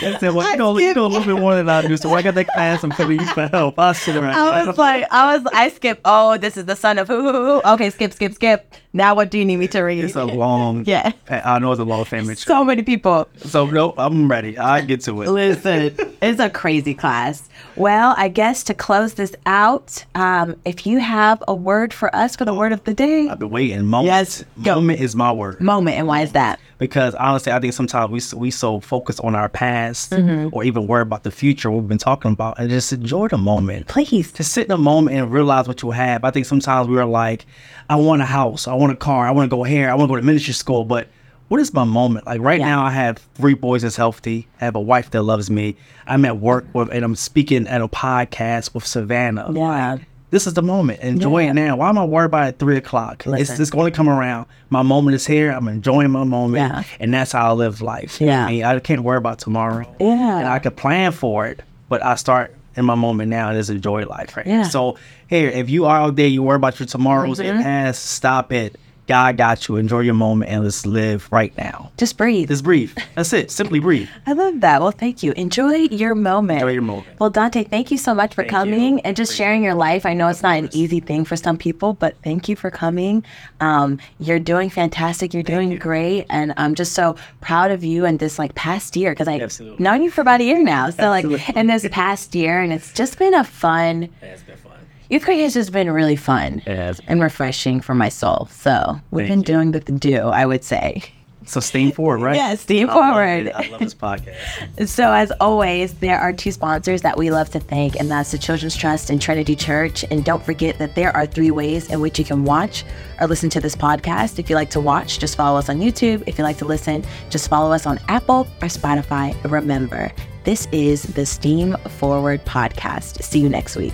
That's 0.00 0.22
it. 0.22 0.34
Well, 0.34 0.50
you 0.50 0.56
know, 0.56 0.78
you 0.78 0.94
know 0.94 1.06
a 1.06 1.08
little 1.08 1.34
bit 1.34 1.40
more 1.40 1.54
than 1.54 1.68
I 1.68 1.86
do. 1.86 1.96
So 1.96 2.08
when 2.08 2.18
I 2.18 2.22
got 2.22 2.34
that 2.34 2.48
class, 2.48 2.82
I'm 2.82 2.90
coming 2.90 3.24
for 3.26 3.46
help. 3.48 3.78
I'll 3.78 3.94
sit 3.94 4.16
around. 4.16 4.34
I 4.34 4.66
was 4.66 4.76
like, 4.78 5.06
I 5.10 5.36
was, 5.36 5.46
I 5.52 5.68
skip. 5.70 6.00
Oh, 6.04 6.36
this 6.36 6.56
is 6.56 6.64
the 6.66 6.76
son 6.76 6.98
of 6.98 7.08
who, 7.08 7.22
who, 7.22 7.32
who. 7.32 7.62
Okay, 7.74 7.90
skip, 7.90 8.12
skip, 8.12 8.34
skip. 8.34 8.74
Now 8.92 9.14
what 9.14 9.30
do 9.30 9.38
you 9.38 9.44
need 9.44 9.56
me 9.56 9.66
to 9.68 9.82
read? 9.82 10.04
It's 10.04 10.14
a 10.16 10.24
long. 10.24 10.84
Yeah. 10.94 11.12
I 11.28 11.58
know 11.58 11.72
it's 11.72 11.80
a 11.80 11.84
long 11.84 12.04
family. 12.04 12.34
so 12.36 12.62
many 12.64 12.82
people. 12.82 13.28
So 13.38 13.66
no, 13.66 13.94
I'm 13.96 14.28
ready. 14.30 14.56
I 14.58 14.80
get 14.82 15.00
to 15.02 15.22
it. 15.22 15.28
Listen, 15.30 15.94
it's 16.22 16.40
a 16.40 16.50
crazy 16.50 16.94
class. 16.94 17.48
Well, 17.76 18.14
I 18.16 18.28
guess 18.28 18.62
to 18.64 18.74
close 18.74 19.14
this 19.14 19.34
out, 19.46 20.04
um, 20.14 20.54
if 20.64 20.86
you 20.86 21.00
have 21.00 21.42
a 21.48 21.54
word 21.54 21.92
for 21.92 22.14
us 22.14 22.36
for 22.36 22.44
the 22.44 22.54
word 22.54 22.72
of 22.72 22.84
the 22.84 22.94
day, 22.94 23.28
I've 23.28 23.38
been 23.38 23.50
waiting. 23.50 23.84
Moment. 23.86 24.06
Yes, 24.06 24.44
go. 24.62 24.76
Moment 24.76 25.00
is 25.00 25.16
my 25.16 25.32
word. 25.32 25.60
moment, 25.60 25.96
and 25.96 26.06
why 26.06 26.20
is 26.22 26.32
that? 26.32 26.60
Because 26.78 27.14
honestly, 27.14 27.52
I 27.52 27.60
think 27.60 27.72
sometimes 27.72 28.32
we 28.32 28.38
we 28.38 28.50
so 28.50 28.80
focused 28.80 29.20
on 29.22 29.34
our 29.34 29.48
past 29.48 30.10
Mm-hmm. 30.10 30.48
or 30.52 30.64
even 30.64 30.86
worry 30.86 31.02
about 31.02 31.22
the 31.22 31.30
future, 31.30 31.70
what 31.70 31.80
we've 31.80 31.88
been 31.88 31.98
talking 31.98 32.32
about, 32.32 32.58
and 32.58 32.68
just 32.70 32.92
enjoy 32.92 33.28
the 33.28 33.38
moment. 33.38 33.88
Please. 33.88 34.32
To 34.32 34.44
sit 34.44 34.62
in 34.62 34.68
the 34.68 34.78
moment 34.78 35.16
and 35.16 35.30
realize 35.32 35.68
what 35.68 35.82
you 35.82 35.90
have. 35.92 36.24
I 36.24 36.30
think 36.30 36.46
sometimes 36.46 36.88
we 36.88 36.98
are 36.98 37.04
like, 37.04 37.46
I 37.88 37.96
want 37.96 38.22
a 38.22 38.26
house, 38.26 38.66
I 38.68 38.74
want 38.74 38.92
a 38.92 38.96
car, 38.96 39.26
I 39.26 39.30
want 39.30 39.50
to 39.50 39.56
go 39.56 39.62
here, 39.62 39.88
I 39.90 39.94
want 39.94 40.08
to 40.08 40.12
go 40.14 40.16
to 40.16 40.22
ministry 40.26 40.54
school, 40.54 40.84
but 40.84 41.08
what 41.48 41.60
is 41.60 41.74
my 41.74 41.84
moment? 41.84 42.26
Like 42.26 42.40
right 42.40 42.58
Yeah. 42.58 42.66
now, 42.66 42.84
I 42.84 42.90
have 42.90 43.18
three 43.34 43.54
boys 43.54 43.82
that's 43.82 43.96
healthy. 43.96 44.48
I 44.60 44.64
have 44.64 44.76
a 44.76 44.80
wife 44.80 45.10
that 45.10 45.22
loves 45.22 45.50
me. 45.50 45.76
I'm 46.06 46.24
at 46.24 46.38
work 46.38 46.64
with, 46.72 46.88
and 46.90 47.04
I'm 47.04 47.14
speaking 47.14 47.66
at 47.68 47.80
a 47.82 47.88
podcast 47.88 48.74
with 48.74 48.86
Savannah. 48.86 49.52
Yeah. 49.52 49.98
This 50.34 50.48
is 50.48 50.54
the 50.54 50.62
moment. 50.62 50.98
Enjoy 51.00 51.38
Yeah. 51.44 51.50
it 51.50 51.54
now. 51.54 51.76
Why 51.76 51.88
am 51.88 51.96
I 51.96 52.04
worried 52.04 52.24
about 52.26 52.46
it 52.46 52.48
at 52.48 52.58
three 52.58 52.76
o'clock? 52.76 53.18
It's 53.20 53.26
Listen. 53.26 53.56
just 53.56 53.70
going 53.72 53.92
to 53.92 53.96
come 53.96 54.08
around. 54.08 54.46
My 54.68 54.82
moment 54.82 55.14
is 55.14 55.24
here. 55.24 55.52
I'm 55.52 55.68
enjoying 55.68 56.10
my 56.10 56.24
moment. 56.24 56.72
Yeah. 56.72 56.82
And 56.98 57.14
that's 57.14 57.30
how 57.30 57.50
I 57.50 57.52
live 57.52 57.80
life. 57.80 58.20
Yeah. 58.20 58.44
I, 58.44 58.50
mean, 58.50 58.64
I 58.64 58.78
can't 58.80 59.04
worry 59.04 59.18
about 59.18 59.38
tomorrow. 59.38 59.86
Yeah. 60.00 60.38
And 60.40 60.48
I 60.48 60.58
could 60.58 60.74
plan 60.76 61.12
for 61.12 61.46
it, 61.46 61.62
but 61.88 62.04
I 62.04 62.16
start 62.16 62.52
in 62.74 62.84
my 62.84 62.96
moment 62.96 63.30
now 63.30 63.50
and 63.50 63.56
just 63.56 63.70
enjoy 63.70 64.06
life. 64.06 64.36
Right. 64.36 64.44
Yeah. 64.44 64.64
So 64.64 64.96
here, 65.28 65.48
if 65.50 65.70
you 65.70 65.84
are 65.84 66.00
out 66.00 66.16
there, 66.16 66.26
you 66.26 66.42
worry 66.42 66.56
about 66.56 66.80
your 66.80 66.86
tomorrows 66.88 67.38
Mhm. 67.38 67.44
and 67.50 67.62
past, 67.62 68.04
stop 68.04 68.52
it. 68.52 68.74
God 69.06 69.36
got 69.36 69.68
you. 69.68 69.76
Enjoy 69.76 70.00
your 70.00 70.14
moment 70.14 70.50
and 70.50 70.64
let's 70.64 70.86
live 70.86 71.28
right 71.30 71.56
now. 71.58 71.92
Just 71.98 72.16
breathe. 72.16 72.48
Just 72.48 72.64
breathe. 72.64 72.96
That's 73.14 73.32
it. 73.32 73.50
Simply 73.50 73.78
breathe. 73.78 74.08
I 74.26 74.32
love 74.32 74.60
that. 74.60 74.80
Well, 74.80 74.90
thank 74.92 75.22
you. 75.22 75.32
Enjoy 75.32 75.74
your 75.74 76.14
moment. 76.14 76.60
Enjoy 76.60 76.72
your 76.72 76.82
moment. 76.82 77.06
Well, 77.20 77.30
Donte, 77.30 77.68
thank 77.68 77.90
you 77.90 77.98
so 77.98 78.14
much 78.14 78.34
for 78.34 78.42
Thank 78.42 78.50
coming 78.50 78.94
you. 78.94 79.02
and 79.04 79.16
just 79.16 79.34
sharing 79.34 79.62
your 79.62 79.74
life. 79.74 80.06
I 80.06 80.14
know 80.14 80.28
it's 80.28 80.42
not 80.42 80.56
an 80.56 80.70
easy 80.72 81.00
thing 81.00 81.24
for 81.24 81.36
some 81.36 81.58
people, 81.58 81.92
but 81.92 82.16
thank 82.24 82.48
you 82.48 82.56
for 82.56 82.70
coming. 82.70 83.24
Um, 83.60 83.98
you're 84.18 84.38
doing 84.38 84.70
fantastic. 84.70 85.34
You're 85.34 85.42
doing 85.42 85.72
you. 85.72 85.78
great, 85.78 86.26
and 86.30 86.54
I'm 86.56 86.74
just 86.74 86.92
so 86.94 87.16
proud 87.40 87.70
of 87.70 87.84
you 87.84 88.04
and 88.06 88.18
this 88.18 88.38
like 88.38 88.54
past 88.54 88.96
year 88.96 89.12
because 89.12 89.28
I 89.28 89.38
Absolutely. 89.38 89.82
known 89.82 90.02
you 90.02 90.10
for 90.10 90.22
about 90.22 90.40
a 90.40 90.44
year 90.44 90.62
now. 90.62 90.90
So 90.90 91.08
like 91.08 91.24
Absolutely. 91.24 91.60
in 91.60 91.66
this 91.66 91.86
past 91.90 92.34
year, 92.34 92.60
and 92.60 92.72
it's 92.72 92.92
just 92.92 93.18
been 93.18 93.34
a 93.34 93.44
fun. 93.44 94.08
It's 94.22 94.42
been 94.42 94.56
fun. 94.56 94.72
Youth 95.10 95.24
Quake 95.24 95.40
has 95.40 95.54
just 95.54 95.72
been 95.72 95.90
really 95.90 96.16
fun 96.16 96.62
It 96.66 96.76
has 96.76 97.00
and 97.06 97.20
refreshing 97.20 97.80
for 97.80 97.94
my 97.94 98.08
soul. 98.08 98.48
So 98.50 99.00
we've 99.10 99.26
Thank 99.28 99.30
been 99.46 99.54
you. 99.54 99.58
doing 99.58 99.72
the 99.72 99.80
do, 99.80 100.18
I 100.28 100.46
would 100.46 100.64
say. 100.64 101.02
So 101.46 101.60
steam 101.60 101.92
forward, 101.92 102.22
right? 102.22 102.36
Yeah, 102.44 102.54
steam 102.54 102.88
I 102.88 102.92
forward. 102.94 103.46
it. 103.48 103.54
I 103.54 103.68
love 103.68 103.80
this 103.80 103.92
podcast. 103.94 104.88
So, 104.88 105.12
as 105.12 105.30
always, 105.40 105.92
there 105.94 106.18
are 106.18 106.32
two 106.32 106.50
sponsors 106.50 107.02
that 107.02 107.18
we 107.18 107.30
love 107.30 107.50
to 107.50 107.60
thank, 107.60 107.96
and 108.00 108.10
that's 108.10 108.30
the 108.32 108.38
Children's 108.38 108.74
Trust 108.74 109.10
and 109.10 109.20
Trinity 109.20 109.54
Church. 109.54 110.06
And 110.10 110.24
don't 110.24 110.42
forget 110.42 110.78
that 110.78 110.94
there 110.94 111.14
are 111.14 111.26
three 111.26 111.50
ways 111.50 111.90
in 111.90 112.00
which 112.00 112.18
you 112.18 112.24
can 112.24 112.44
watch 112.44 112.82
or 113.20 113.26
listen 113.26 113.50
to 113.50 113.60
this 113.60 113.76
podcast. 113.76 114.38
If 114.38 114.48
you 114.48 114.56
like 114.56 114.70
to 114.70 114.80
watch, 114.80 115.18
just 115.18 115.36
follow 115.36 115.58
us 115.58 115.68
on 115.68 115.80
YouTube. 115.80 116.24
If 116.26 116.38
you 116.38 116.44
like 116.44 116.56
to 116.58 116.64
listen, 116.64 117.04
just 117.28 117.48
follow 117.50 117.72
us 117.72 117.84
on 117.84 118.00
Apple 118.08 118.46
or 118.62 118.68
Spotify. 118.68 119.36
Remember, 119.44 120.10
this 120.44 120.66
is 120.72 121.02
the 121.02 121.26
Steam 121.26 121.76
Forward 121.98 122.42
podcast. 122.46 123.22
See 123.22 123.40
you 123.40 123.50
next 123.50 123.76
week. 123.76 123.92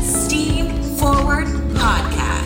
Steam 0.00 0.82
Forward 0.96 1.46
Podcast. 1.74 2.43